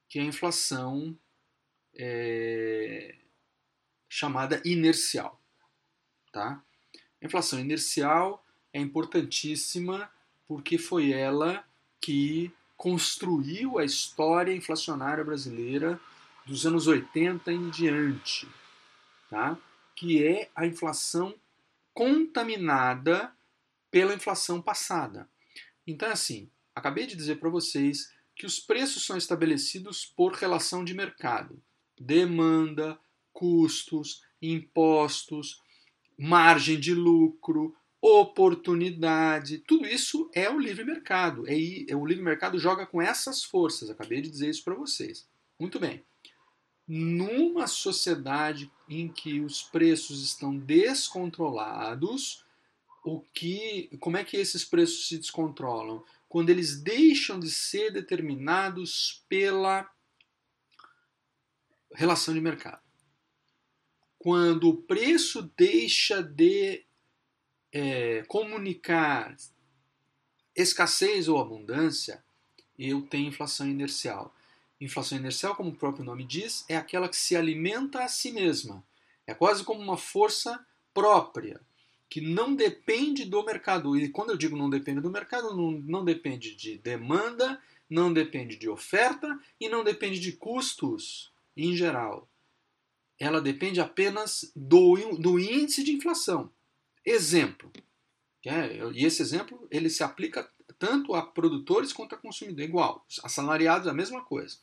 [0.09, 1.17] que é a inflação
[1.95, 3.15] é,
[4.09, 5.41] chamada inercial,
[6.33, 6.63] tá?
[7.23, 10.11] A inflação inercial é importantíssima
[10.47, 11.65] porque foi ela
[12.01, 15.99] que construiu a história inflacionária brasileira
[16.47, 18.49] dos anos 80 em diante,
[19.31, 19.59] tá?
[19.95, 21.35] que é a inflação
[21.93, 23.33] contaminada
[23.91, 25.29] pela inflação passada.
[25.87, 30.93] Então, assim, acabei de dizer para vocês que os preços são estabelecidos por relação de
[30.93, 31.63] mercado,
[31.99, 32.99] demanda,
[33.33, 35.63] custos, impostos,
[36.19, 41.45] margem de lucro, oportunidade, tudo isso é o livre mercado.
[41.49, 41.55] É,
[41.89, 43.89] é, o livre mercado joga com essas forças.
[43.89, 45.27] Acabei de dizer isso para vocês.
[45.59, 46.05] Muito bem.
[46.87, 52.45] Numa sociedade em que os preços estão descontrolados,
[53.05, 56.05] o que, como é que esses preços se descontrolam?
[56.29, 59.91] Quando eles deixam de ser determinados pela
[61.95, 62.83] relação de mercado.
[64.19, 66.85] Quando o preço deixa de
[67.73, 69.37] é, comunicar
[70.57, 72.25] escassez ou abundância,
[72.79, 74.35] eu tenho inflação inercial.
[74.81, 78.85] Inflação inercial, como o próprio nome diz, é aquela que se alimenta a si mesma.
[79.27, 81.61] É quase como uma força própria,
[82.09, 83.97] que não depende do mercado.
[83.97, 88.57] E quando eu digo não depende do mercado, não, não depende de demanda, não depende
[88.57, 92.29] de oferta e não depende de custos em geral.
[93.19, 96.51] Ela depende apenas do, do índice de inflação.
[97.05, 97.71] Exemplo.
[98.45, 100.51] É, e esse exemplo ele se aplica
[100.85, 103.07] tanto a produtores quanto a consumidores, igual.
[103.23, 104.59] Assalariados, a mesma coisa.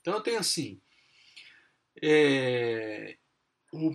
[0.00, 0.80] Então eu tenho assim.
[2.00, 3.16] É,
[3.72, 3.92] o,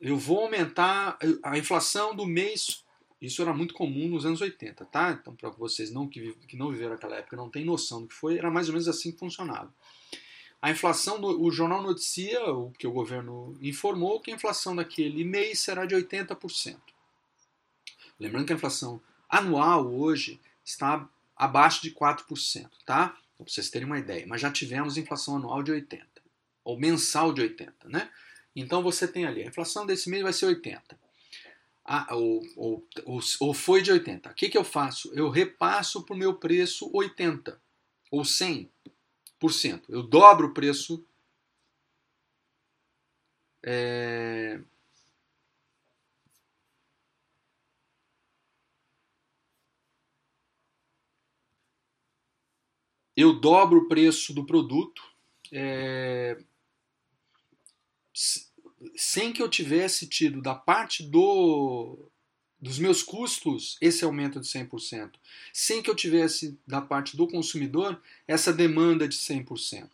[0.00, 2.84] eu vou aumentar a inflação do mês.
[3.20, 5.18] Isso era muito comum nos anos 80, tá?
[5.20, 8.14] Então, para vocês não, que, que não viveram aquela época não tem noção do que
[8.14, 9.74] foi, era mais ou menos assim que funcionava.
[10.62, 15.58] A inflação, o jornal noticia, o que o governo informou, que a inflação daquele mês
[15.58, 16.76] será de 80%.
[18.20, 23.08] Lembrando que a inflação anual hoje está abaixo de 4%, tá?
[23.36, 24.26] Para vocês terem uma ideia.
[24.26, 26.00] Mas já tivemos inflação anual de 80%,
[26.64, 28.10] ou mensal de 80%, né?
[28.54, 30.80] Então você tem ali, a inflação desse mês vai ser 80%.
[31.84, 34.30] Ah, ou, ou, ou, ou foi de 80%.
[34.30, 35.12] O que, que eu faço?
[35.14, 37.56] Eu repasso para o meu preço 80%,
[38.10, 38.68] ou 100%.
[39.88, 41.06] Eu dobro o preço
[43.62, 44.60] é,
[53.16, 55.02] eu dobro o preço do produto
[55.50, 56.36] é,
[58.94, 62.10] sem que eu tivesse tido da parte do,
[62.60, 65.12] dos meus custos esse aumento de 100%,
[65.52, 69.90] sem que eu tivesse da parte do consumidor essa demanda de 100%.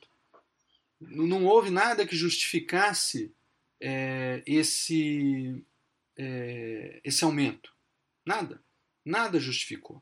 [1.00, 3.32] Não houve nada que justificasse
[3.80, 5.64] é, esse,
[6.16, 7.72] é, esse aumento.
[8.24, 8.62] Nada.
[9.04, 10.00] Nada justificou.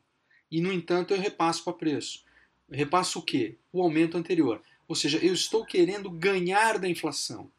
[0.49, 2.23] E, no entanto, eu repasso para preço
[2.71, 3.55] repasso o quê?
[3.71, 4.61] O aumento anterior.
[4.87, 7.51] Ou seja, eu estou querendo ganhar da inflação.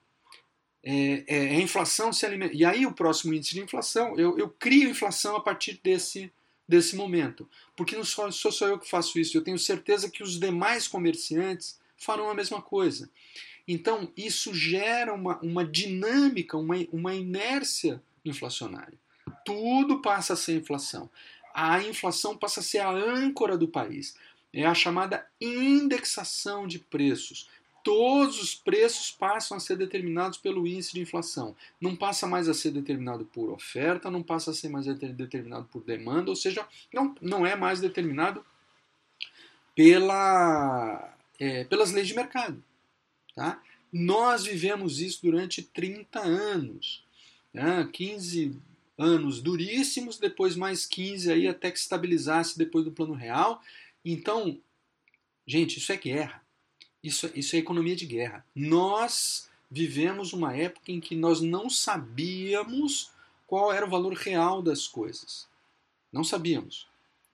[0.85, 2.55] É, é, a inflação se alimenta.
[2.55, 6.33] E aí o próximo índice de inflação, eu, eu crio inflação a partir desse,
[6.67, 7.49] desse momento.
[7.77, 10.89] Porque não sou, sou só eu que faço isso, eu tenho certeza que os demais
[10.89, 13.09] comerciantes farão a mesma coisa.
[13.67, 18.99] Então, isso gera uma, uma dinâmica, uma, uma inércia inflacionária.
[19.45, 21.09] Tudo passa a ser inflação.
[21.55, 24.17] A inflação passa a ser a âncora do país
[24.53, 27.49] é a chamada indexação de preços.
[27.85, 31.57] todos os preços passam a ser determinados pelo índice de inflação.
[31.81, 35.83] Não passa mais a ser determinado por oferta, não passa a ser mais determinado por
[35.83, 38.45] demanda, ou seja, não, não é mais determinado
[39.75, 42.63] pela, é, pelas leis de mercado.
[43.35, 43.61] Tá?
[43.93, 47.05] Nós vivemos isso durante 30 anos.
[47.53, 47.89] Né?
[47.93, 48.57] 15
[48.97, 53.61] anos duríssimos, depois mais 15 aí até que estabilizasse depois do plano real.
[54.05, 54.61] Então,
[55.47, 56.43] gente, isso é guerra.
[57.03, 58.47] Isso, isso é economia de guerra.
[58.55, 63.11] Nós vivemos uma época em que nós não sabíamos
[63.47, 65.49] qual era o valor real das coisas.
[66.13, 66.89] Não sabíamos.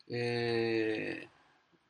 [0.09, 1.27] É...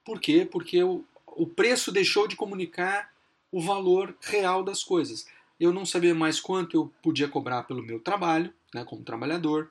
[0.05, 0.49] Por quê?
[0.51, 3.13] Porque o, o preço deixou de comunicar
[3.53, 5.27] o valor real das coisas.
[5.59, 9.71] Eu não sabia mais quanto eu podia cobrar pelo meu trabalho, né, como trabalhador.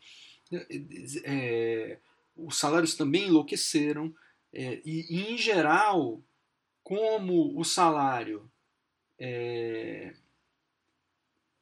[1.24, 1.98] É,
[2.36, 4.14] os salários também enlouqueceram.
[4.54, 6.22] É, e, em geral,
[6.84, 8.50] como o salário
[9.20, 10.14] é,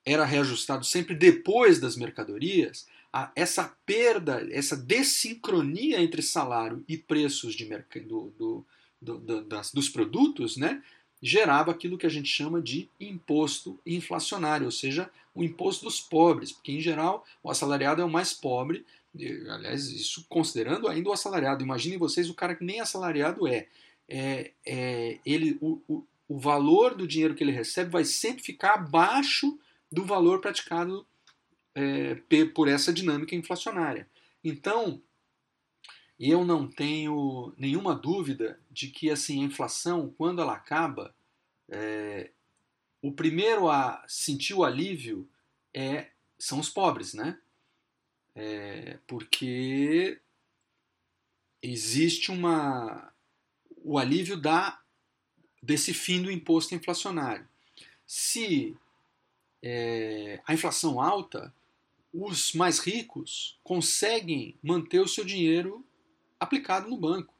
[0.05, 7.55] era reajustado sempre depois das mercadorias, a, essa perda, essa desincronia entre salário e preços
[7.55, 7.65] de
[8.01, 8.65] do, do,
[9.01, 10.83] do, das, dos produtos, né,
[11.21, 16.51] gerava aquilo que a gente chama de imposto inflacionário, ou seja, o imposto dos pobres,
[16.51, 18.85] porque em geral o assalariado é o mais pobre,
[19.49, 21.63] aliás, isso considerando ainda o assalariado.
[21.63, 23.67] Imaginem vocês o cara que nem assalariado é
[24.07, 28.75] é, é, ele, o, o, o valor do dinheiro que ele recebe vai sempre ficar
[28.75, 29.59] abaixo
[29.91, 31.05] do valor praticado
[31.73, 32.15] é,
[32.53, 34.07] por essa dinâmica inflacionária.
[34.43, 35.01] Então,
[36.19, 41.13] eu não tenho nenhuma dúvida de que assim, a inflação, quando ela acaba,
[41.69, 42.31] é,
[43.01, 45.27] o primeiro a sentir o alívio
[45.73, 47.37] é, são os pobres, né?
[48.35, 50.19] É, porque
[51.61, 53.11] existe uma,
[53.77, 54.79] o alívio da,
[55.63, 57.47] desse fim do imposto inflacionário.
[58.05, 58.75] Se
[59.63, 61.53] é, a inflação alta,
[62.13, 65.85] os mais ricos conseguem manter o seu dinheiro
[66.39, 67.33] aplicado no banco,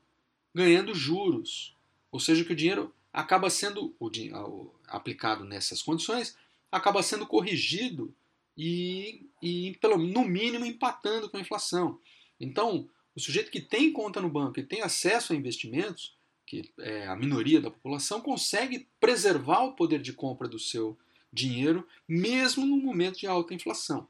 [0.53, 1.75] ganhando juros.
[2.11, 6.35] Ou seja, que o dinheiro acaba sendo o, aplicado nessas condições,
[6.71, 8.13] acaba sendo corrigido
[8.57, 11.99] e, e, pelo, no mínimo, empatando com a inflação.
[12.39, 17.07] Então, o sujeito que tem conta no banco e tem acesso a investimentos, que é
[17.07, 20.97] a minoria da população, consegue preservar o poder de compra do seu
[21.31, 24.07] dinheiro, mesmo no momento de alta inflação.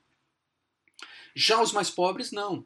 [1.33, 2.65] Já os mais pobres, não.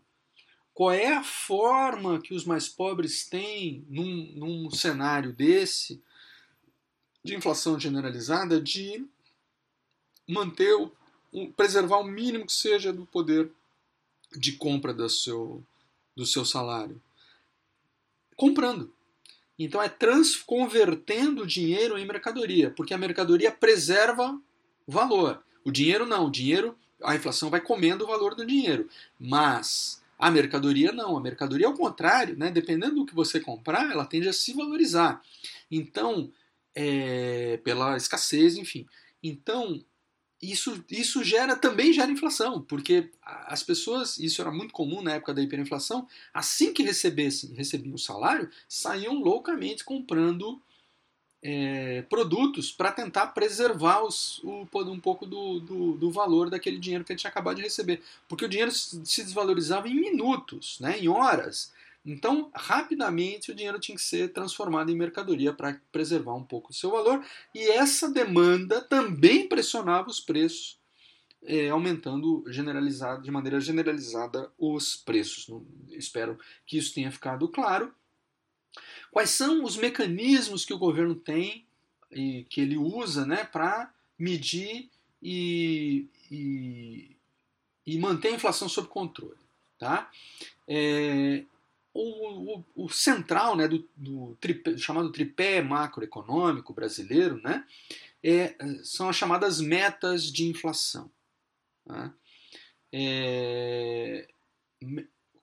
[0.74, 6.02] Qual é a forma que os mais pobres têm num, num cenário desse,
[7.24, 9.06] de inflação generalizada, de
[10.28, 10.92] manter, o,
[11.56, 13.50] preservar o mínimo que seja do poder
[14.36, 15.64] de compra do seu,
[16.16, 17.02] do seu salário?
[18.36, 18.92] Comprando.
[19.58, 24.40] Então é transconvertendo o dinheiro em mercadoria, porque a mercadoria preserva
[24.88, 25.44] o valor.
[25.66, 28.90] O dinheiro não, o dinheiro, a inflação vai comendo o valor do dinheiro.
[29.20, 32.50] Mas a mercadoria não, a mercadoria é o contrário, né?
[32.50, 35.22] dependendo do que você comprar, ela tende a se valorizar.
[35.70, 36.32] Então,
[36.74, 38.88] é, pela escassez, enfim.
[39.22, 39.84] Então,
[40.42, 45.34] isso, isso gera também gera inflação, porque as pessoas, isso era muito comum na época
[45.34, 50.62] da hiperinflação, assim que recebessem, recebiam o salário, saíam loucamente comprando
[51.42, 57.04] é, produtos para tentar preservar os, o, um pouco do, do, do, valor daquele dinheiro
[57.04, 58.02] que ele tinha acabado de receber.
[58.28, 61.72] Porque o dinheiro se desvalorizava em minutos, né, em horas.
[62.06, 66.74] Então, rapidamente, o dinheiro tinha que ser transformado em mercadoria para preservar um pouco o
[66.74, 67.24] seu valor,
[67.54, 70.80] e essa demanda também pressionava os preços,
[71.44, 75.48] é, aumentando generalizado, de maneira generalizada os preços.
[75.90, 77.94] espero que isso tenha ficado claro.
[79.12, 81.66] Quais são os mecanismos que o governo tem
[82.12, 84.90] e que ele usa né, para medir
[85.22, 87.16] e, e,
[87.86, 89.38] e, manter a inflação sob controle?
[89.78, 90.10] Tá?
[90.68, 91.44] É,
[91.94, 97.66] o, o, o central né, do, do tripé, chamado tripé macroeconômico brasileiro né,
[98.24, 101.12] é, são as chamadas metas de inflação.
[101.86, 102.14] Tá?
[102.92, 104.28] É,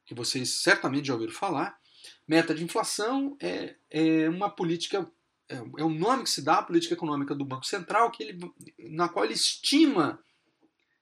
[0.05, 1.79] que vocês certamente já ouviram falar.
[2.27, 5.11] Meta de inflação é, é uma política,
[5.49, 8.55] é, é o nome que se dá à política econômica do Banco Central, que ele,
[8.91, 10.23] na qual ele estima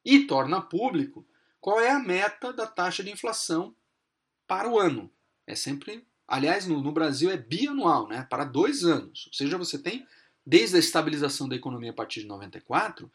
[0.04, 1.26] e torna público
[1.60, 3.74] qual é a meta da taxa de inflação
[4.46, 5.10] para o ano.
[5.46, 6.04] É sempre.
[6.26, 8.26] Aliás, no, no Brasil é bianual, né?
[8.28, 9.26] para dois anos.
[9.26, 10.06] Ou seja, você tem,
[10.46, 13.10] desde a estabilização da economia a partir de 94,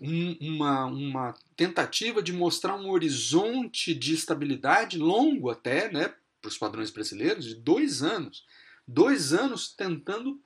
[0.00, 6.58] um, uma, uma tentativa de mostrar um horizonte de estabilidade longo até, né, para os
[6.58, 8.44] padrões brasileiros, de dois anos.
[8.86, 10.40] Dois anos tentando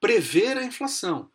[0.00, 1.30] prever a inflação.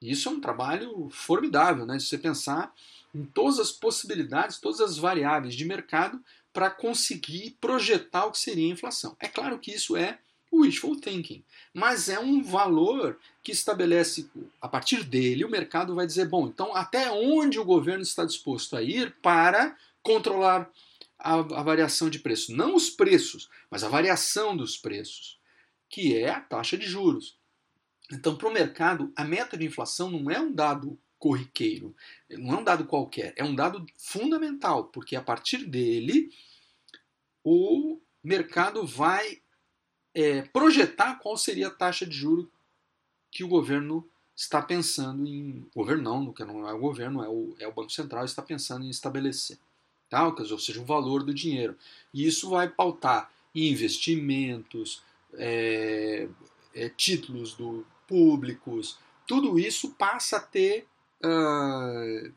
[0.00, 1.96] Isso é um trabalho formidável, né?
[1.96, 2.74] De você pensar
[3.14, 6.22] em todas as possibilidades, todas as variáveis de mercado
[6.54, 9.16] para conseguir projetar o que seria a inflação.
[9.18, 10.20] É claro que isso é
[10.52, 11.42] wishful thinking,
[11.74, 14.30] mas é um valor que estabelece,
[14.60, 18.76] a partir dele, o mercado vai dizer: bom, então até onde o governo está disposto
[18.76, 20.70] a ir para controlar
[21.18, 22.54] a, a variação de preço?
[22.54, 25.40] Não os preços, mas a variação dos preços,
[25.90, 27.36] que é a taxa de juros.
[28.12, 31.94] Então, para o mercado, a meta de inflação não é um dado corriqueiro,
[32.30, 36.30] não é um dado qualquer, é um dado fundamental, porque a partir dele
[37.42, 39.40] o mercado vai
[40.14, 42.50] é, projetar qual seria a taxa de juro
[43.30, 45.66] que o governo está pensando em.
[45.74, 48.42] O governo não, que não é o governo, é o, é o Banco Central está
[48.42, 49.58] pensando em estabelecer.
[50.08, 50.26] Tá?
[50.26, 51.76] Ou seja, o valor do dinheiro.
[52.12, 55.02] E isso vai pautar investimentos,
[55.34, 56.28] é,
[56.74, 60.86] é, títulos do, públicos, tudo isso passa a ter
[61.24, 62.32] uh,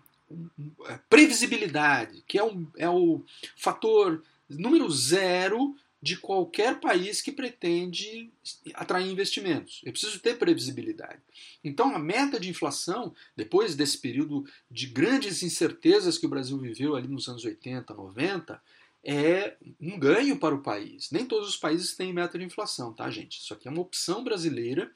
[1.10, 2.44] previsibilidade, que é,
[2.78, 3.24] é o
[3.56, 8.30] fator número zero de qualquer país que pretende
[8.76, 9.82] atrair investimentos.
[9.84, 11.22] Eu preciso ter previsibilidade.
[11.64, 16.96] Então, a meta de inflação, depois desse período de grandes incertezas que o Brasil viveu
[16.96, 18.62] ali nos anos 80, 90,
[19.04, 21.10] é um ganho para o país.
[21.12, 23.40] Nem todos os países têm meta de inflação, tá, gente?
[23.40, 24.92] Isso aqui é uma opção brasileira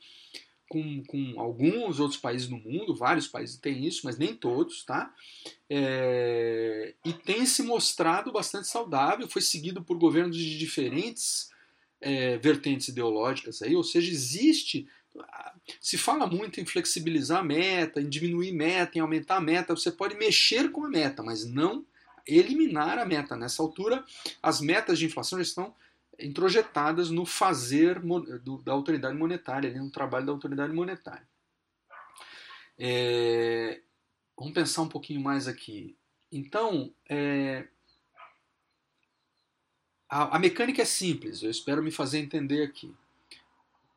[0.71, 5.13] com, com alguns outros países no mundo, vários países têm isso, mas nem todos, tá?
[5.69, 11.51] É, e tem se mostrado bastante saudável, foi seguido por governos de diferentes
[11.99, 14.87] é, vertentes ideológicas aí, ou seja, existe.
[15.81, 19.91] Se fala muito em flexibilizar a meta, em diminuir meta, em aumentar a meta, você
[19.91, 21.85] pode mexer com a meta, mas não
[22.25, 23.35] eliminar a meta.
[23.35, 24.05] Nessa altura,
[24.41, 25.75] as metas de inflação já estão
[26.21, 31.27] introjetadas no fazer do, da autoridade monetária, no trabalho da autoridade monetária.
[32.77, 33.81] É,
[34.37, 35.95] vamos pensar um pouquinho mais aqui.
[36.31, 37.67] Então, é,
[40.09, 42.93] a, a, mecânica é simples, eu espero me fazer entender aqui.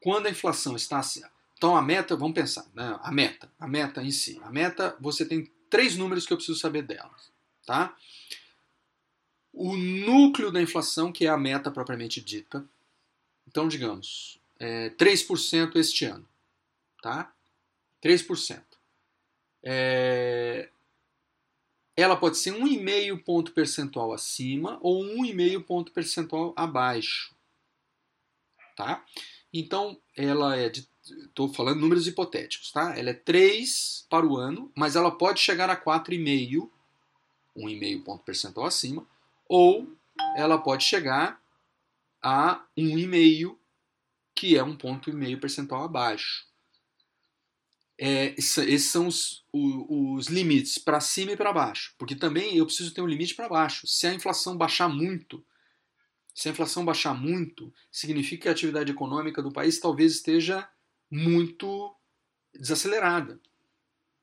[0.02, 1.22] Quando a inflação está assim,
[1.56, 4.38] então a meta, vamos pensar, né, a meta, a meta em si.
[4.42, 7.32] A meta, você tem três números que eu preciso saber delas,
[7.64, 7.96] tá?
[9.55, 12.64] O núcleo da inflação, que é a meta propriamente dita.
[13.46, 16.26] Então, digamos, é 3% este ano.
[17.00, 17.32] Tá?
[18.02, 18.62] 3%.
[19.62, 20.68] É...
[21.96, 27.32] Ela pode ser 1,5 ponto percentual acima ou 1,5 ponto percentual abaixo.
[28.76, 29.05] Tá?
[29.52, 30.88] Então, ela é de.
[31.05, 32.98] Estou falando números hipotéticos, tá?
[32.98, 36.70] Ela é 3 para o ano, mas ela pode chegar a 4,5,
[37.55, 39.07] 1,5 ponto percentual acima,
[39.49, 39.97] ou
[40.36, 41.40] ela pode chegar
[42.22, 43.57] a 1,5,
[44.34, 46.47] que é um ponto e meio percentual abaixo.
[47.97, 52.66] É, esses são os, os, os limites para cima e para baixo, porque também eu
[52.66, 53.86] preciso ter um limite para baixo.
[53.86, 55.45] Se a inflação baixar muito,
[56.34, 60.68] se a inflação baixar muito, significa que a atividade econômica do país talvez esteja
[61.09, 61.95] muito
[62.53, 63.40] desacelerada.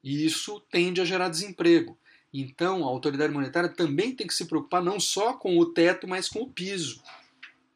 [0.04, 1.98] E isso tende a gerar desemprego.
[2.34, 6.30] Então, a autoridade monetária também tem que se preocupar não só com o teto, mas
[6.30, 7.02] com o piso.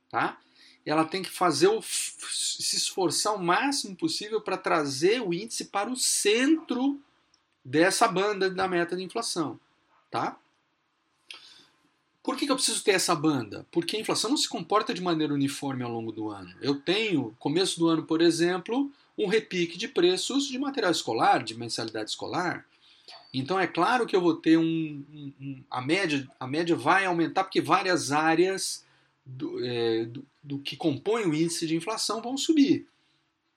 [0.10, 0.38] Tá?
[0.86, 5.90] Ela tem que fazer o, se esforçar o máximo possível para trazer o índice para
[5.90, 7.00] o centro
[7.64, 9.60] dessa banda da meta de inflação.
[10.10, 10.38] Tá?
[12.26, 13.68] Por que, que eu preciso ter essa banda?
[13.72, 16.52] Porque a inflação não se comporta de maneira uniforme ao longo do ano.
[16.60, 21.56] Eu tenho, começo do ano, por exemplo, um repique de preços de material escolar, de
[21.56, 22.66] mensalidade escolar.
[23.38, 27.06] Então é claro que eu vou ter um, um, um a média a média vai
[27.06, 28.86] aumentar porque várias áreas
[29.26, 32.88] do, é, do, do, que compõem o índice de inflação vão subir,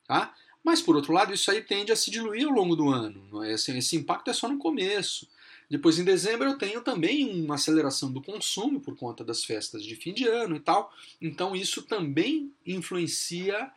[0.07, 0.35] tá?
[0.65, 3.25] Mas por outro lado isso aí tende a se diluir ao longo do ano.
[3.31, 3.53] Não é?
[3.53, 5.29] Esse, esse impacto é só no começo.
[5.71, 9.95] Depois em dezembro eu tenho também uma aceleração do consumo por conta das festas de
[9.95, 10.93] fim de ano e tal.
[11.21, 13.71] Então isso também influencia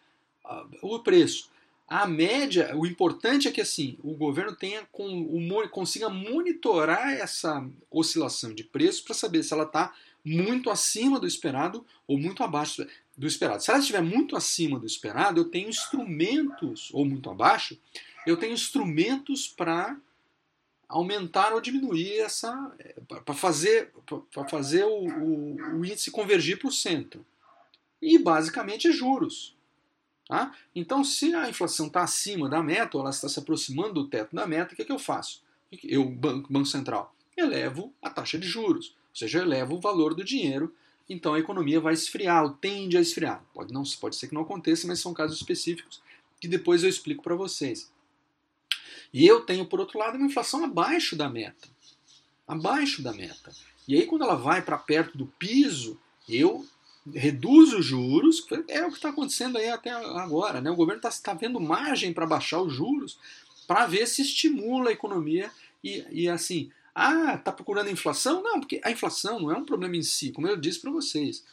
[0.45, 1.50] uh, o preço.
[1.91, 4.87] A média, o importante é que assim o governo tenha
[5.69, 11.85] consiga monitorar essa oscilação de preço para saber se ela está muito acima do esperado
[12.07, 12.87] ou muito abaixo
[13.17, 13.61] do esperado.
[13.61, 17.77] Se ela estiver muito acima do esperado, eu tenho instrumentos, ou muito abaixo,
[18.25, 19.97] eu tenho instrumentos para
[20.87, 22.73] aumentar ou diminuir essa.
[23.25, 23.91] para fazer,
[24.31, 27.25] pra fazer o, o, o índice convergir para o centro.
[28.01, 29.59] E basicamente é juros.
[30.31, 30.55] Tá?
[30.73, 34.33] Então, se a inflação está acima da meta, ou ela está se aproximando do teto
[34.33, 35.43] da meta, o que, é que eu faço?
[35.83, 40.15] Eu, Banco, Banco Central, elevo a taxa de juros, ou seja, eu elevo o valor
[40.15, 40.73] do dinheiro,
[41.09, 43.43] então a economia vai esfriar, ou tende a esfriar.
[43.53, 46.01] Pode, não, pode ser que não aconteça, mas são casos específicos
[46.39, 47.91] que depois eu explico para vocês.
[49.13, 51.67] E eu tenho, por outro lado, uma inflação abaixo da meta.
[52.47, 53.51] Abaixo da meta.
[53.85, 56.65] E aí, quando ela vai para perto do piso, eu
[57.13, 60.61] reduzo os juros, é o que está acontecendo aí até agora.
[60.61, 60.69] Né?
[60.69, 63.17] O governo está tá vendo margem para baixar os juros
[63.67, 65.49] para ver se estimula a economia
[65.83, 68.43] e, e assim, ah, está procurando inflação?
[68.43, 71.43] Não, porque a inflação não é um problema em si, como eu disse para vocês.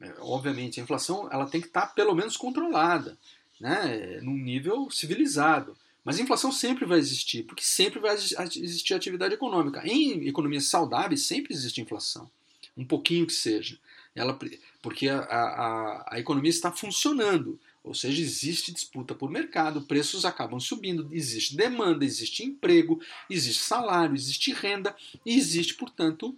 [0.00, 3.16] É, obviamente, a inflação ela tem que estar tá pelo menos controlada,
[3.60, 5.76] né, num nível civilizado.
[6.04, 9.82] Mas a inflação sempre vai existir, porque sempre vai existir atividade econômica.
[9.86, 12.30] Em economias saudáveis sempre existe inflação,
[12.76, 13.78] um pouquinho que seja.
[14.14, 14.38] Ela,
[14.84, 17.58] porque a, a, a economia está funcionando.
[17.82, 24.14] Ou seja, existe disputa por mercado, preços acabam subindo, existe demanda, existe emprego, existe salário,
[24.14, 26.36] existe renda e existe, portanto,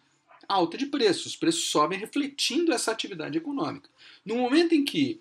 [0.49, 1.26] alta de preços.
[1.26, 3.90] Os preços sobem refletindo essa atividade econômica.
[4.24, 5.20] No momento em que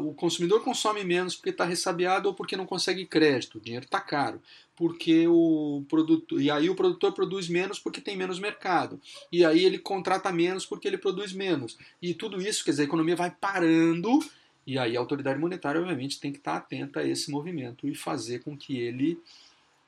[0.00, 4.00] o consumidor consome menos porque está ressabiado ou porque não consegue crédito, o dinheiro está
[4.00, 4.42] caro,
[4.76, 9.00] porque o produto e aí o produtor produz menos porque tem menos mercado,
[9.30, 12.86] e aí ele contrata menos porque ele produz menos, e tudo isso, quer dizer, a
[12.86, 14.18] economia vai parando
[14.66, 18.42] e aí a autoridade monetária, obviamente, tem que estar atenta a esse movimento e fazer
[18.42, 19.20] com que ele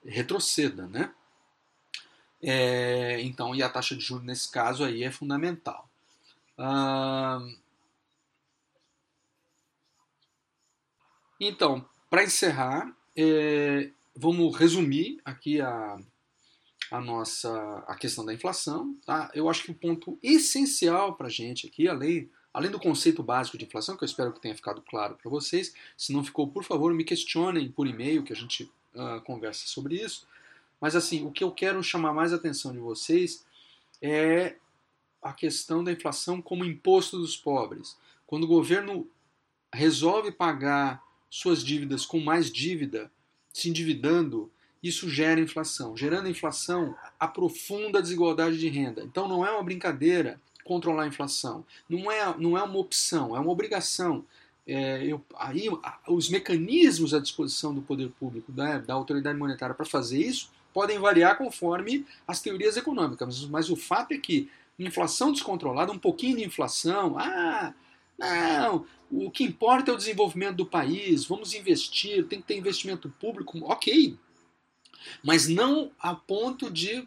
[0.05, 1.11] retroceda, né?
[2.43, 5.89] É, então, e a taxa de juros nesse caso aí é fundamental.
[6.59, 7.41] Ah,
[11.41, 15.99] então, para encerrar, é, vamos resumir aqui a,
[16.91, 18.97] a nossa a questão da inflação.
[19.05, 19.31] Tá?
[19.35, 23.59] Eu acho que o ponto essencial para a gente aqui, além Além do conceito básico
[23.59, 26.65] de inflação, que eu espero que tenha ficado claro para vocês, se não ficou, por
[26.65, 28.63] favor, me questionem por e-mail, que a gente
[28.95, 30.27] uh, conversa sobre isso.
[30.81, 33.45] Mas assim, o que eu quero chamar mais a atenção de vocês
[34.01, 34.57] é
[35.21, 37.95] a questão da inflação como imposto dos pobres.
[38.27, 39.07] Quando o governo
[39.71, 43.11] resolve pagar suas dívidas com mais dívida,
[43.53, 44.51] se endividando,
[44.83, 45.97] isso gera inflação.
[45.97, 49.03] Gerando inflação, aprofunda a desigualdade de renda.
[49.03, 51.65] Então não é uma brincadeira controlar a inflação.
[51.89, 54.25] Não é, não é uma opção, é uma obrigação.
[54.67, 55.69] É, eu, aí,
[56.09, 60.99] os mecanismos à disposição do poder público, né, da autoridade monetária para fazer isso, podem
[60.99, 63.27] variar conforme as teorias econômicas.
[63.27, 67.73] Mas, mas o fato é que inflação descontrolada, um pouquinho de inflação, ah,
[68.19, 73.09] não, o que importa é o desenvolvimento do país, vamos investir, tem que ter investimento
[73.21, 74.17] público, ok.
[75.23, 77.07] Mas não a ponto de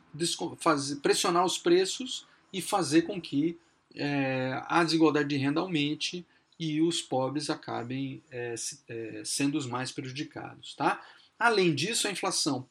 [0.57, 3.57] fazer, pressionar os preços e fazer com que
[3.95, 6.25] é, a desigualdade de renda aumente
[6.59, 8.55] e os pobres acabem é,
[8.87, 10.75] é, sendo os mais prejudicados.
[10.75, 11.01] Tá?
[11.37, 12.67] Além disso, a inflação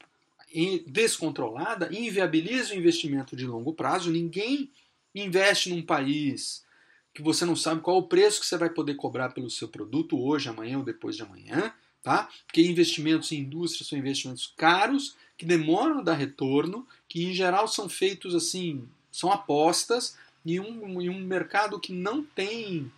[0.87, 4.11] descontrolada inviabiliza o investimento de longo prazo.
[4.11, 4.71] Ninguém
[5.15, 6.65] investe num país
[7.19, 10.17] que você não sabe qual o preço que você vai poder cobrar pelo seu produto
[10.17, 11.73] hoje, amanhã ou depois de amanhã.
[12.01, 12.29] Tá?
[12.47, 17.67] Porque investimentos em indústria são investimentos caros, que demoram a dar retorno, que em geral
[17.67, 20.17] são feitos assim são apostas
[20.47, 22.91] em um, em um mercado que não tem.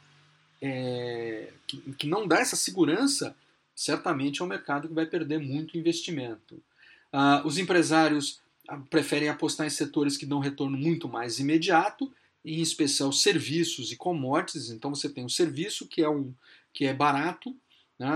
[0.61, 3.35] É, que, que não dá essa segurança,
[3.75, 6.63] certamente é um mercado que vai perder muito investimento.
[7.11, 12.13] Ah, os empresários ah, preferem apostar em setores que dão retorno muito mais imediato,
[12.45, 14.71] em especial serviços e commodities.
[14.71, 16.35] Então você tem o serviço que é um
[16.73, 17.57] que é barato,
[17.99, 18.09] né,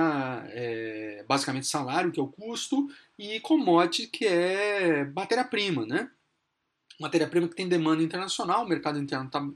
[0.50, 6.10] é basicamente salário que é o custo e commodity que é matéria-prima, né?
[7.00, 9.46] matéria-prima que tem demanda internacional, o mercado interno está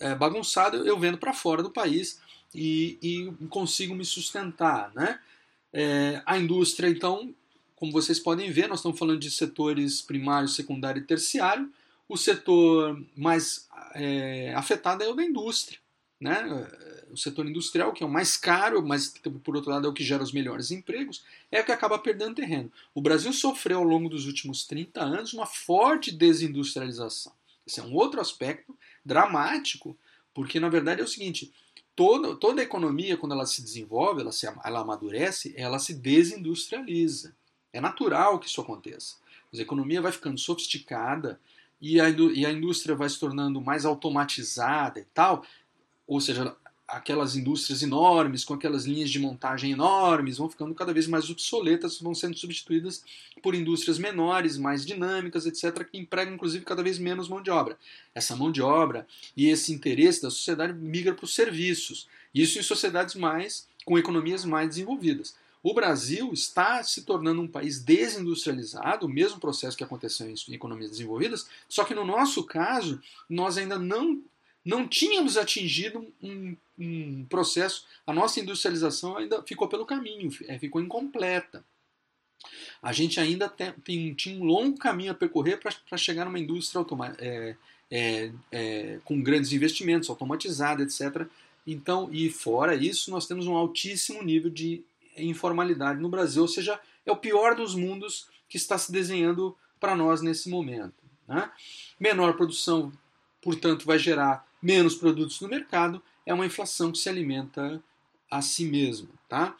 [0.00, 2.20] é, bagunçado, eu vendo para fora do país
[2.54, 4.92] e, e, consigo me sustentar.
[4.94, 5.18] Né?
[5.72, 7.34] É, a indústria, então,
[7.76, 11.70] como vocês podem ver, nós estamos falando de setores primário, secundário e terciário.
[12.08, 15.78] O setor mais é, afetado é o da indústria.
[16.20, 16.42] Né?
[17.10, 20.02] O setor industrial, que é o mais caro, mas por outro lado é o que
[20.02, 22.72] gera os melhores empregos, é o que acaba perdendo terreno.
[22.94, 27.32] O Brasil sofreu ao longo dos últimos 30 anos uma forte desindustrialização.
[27.66, 29.96] Esse é um outro aspecto dramático,
[30.34, 31.52] porque na verdade é o seguinte:
[31.94, 37.34] toda, toda a economia, quando ela se desenvolve, ela, se, ela amadurece, ela se desindustrializa.
[37.72, 39.16] É natural que isso aconteça.
[39.52, 41.40] A economia vai ficando sofisticada
[41.80, 45.44] e a, e a indústria vai se tornando mais automatizada e tal,
[46.06, 46.56] ou seja,
[46.88, 52.00] aquelas indústrias enormes, com aquelas linhas de montagem enormes, vão ficando cada vez mais obsoletas,
[52.00, 53.04] vão sendo substituídas
[53.42, 57.78] por indústrias menores, mais dinâmicas, etc., que empregam inclusive cada vez menos mão de obra.
[58.14, 59.06] Essa mão de obra
[59.36, 62.08] e esse interesse da sociedade migra para os serviços.
[62.34, 65.34] Isso em sociedades mais com economias mais desenvolvidas.
[65.62, 70.90] O Brasil está se tornando um país desindustrializado, o mesmo processo que aconteceu em economias
[70.90, 74.22] desenvolvidas, só que no nosso caso, nós ainda não
[74.64, 80.82] não tínhamos atingido um, um, processo, a nossa industrialização ainda ficou pelo caminho, é, ficou
[80.82, 81.64] incompleta.
[82.82, 86.84] A gente ainda tem, tem, tinha um longo caminho a percorrer para chegar numa indústria
[87.18, 87.56] é,
[87.90, 91.26] é, é, com grandes investimentos, automatizada, etc.
[91.66, 94.82] Então, e fora isso, nós temos um altíssimo nível de
[95.22, 99.94] informalidade no Brasil, ou seja, é o pior dos mundos que está se desenhando para
[99.94, 100.94] nós nesse momento.
[101.26, 101.50] Né?
[101.98, 102.92] Menor produção,
[103.40, 107.82] portanto, vai gerar menos produtos no mercado, é uma inflação que se alimenta
[108.30, 109.08] a si mesma.
[109.28, 109.56] Tá?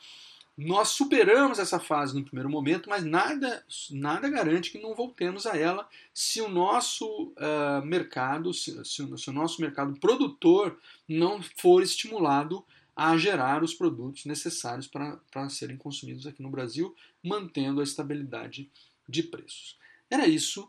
[0.58, 5.56] Nós superamos essa fase no primeiro momento, mas nada, nada garante que não voltemos a
[5.56, 7.06] ela se o nosso
[7.36, 10.76] uh, mercado, se, se, se, o nosso mercado produtor
[11.08, 12.64] não for estimulado
[12.98, 18.68] a gerar os produtos necessários para serem consumidos aqui no Brasil, mantendo a estabilidade
[19.08, 19.78] de preços.
[20.10, 20.68] Era isso.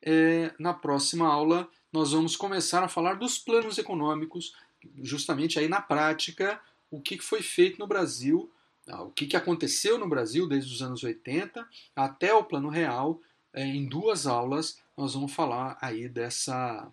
[0.00, 4.54] É, na próxima aula, nós vamos começar a falar dos planos econômicos,
[5.02, 6.60] justamente aí na prática,
[6.90, 8.52] o que foi feito no Brasil
[8.88, 11.66] ah, o que, aconteceu no Brasil desde os anos 80
[11.96, 13.20] até o Plano Real.
[13.52, 16.92] É, em duas aulas, nós vamos falar aí dessa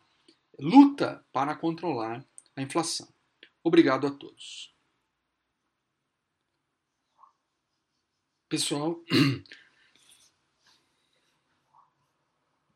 [0.59, 2.23] luta para controlar
[2.55, 3.07] a inflação.
[3.63, 4.70] Obrigado a todos.
[8.51, 8.99] Pessoal,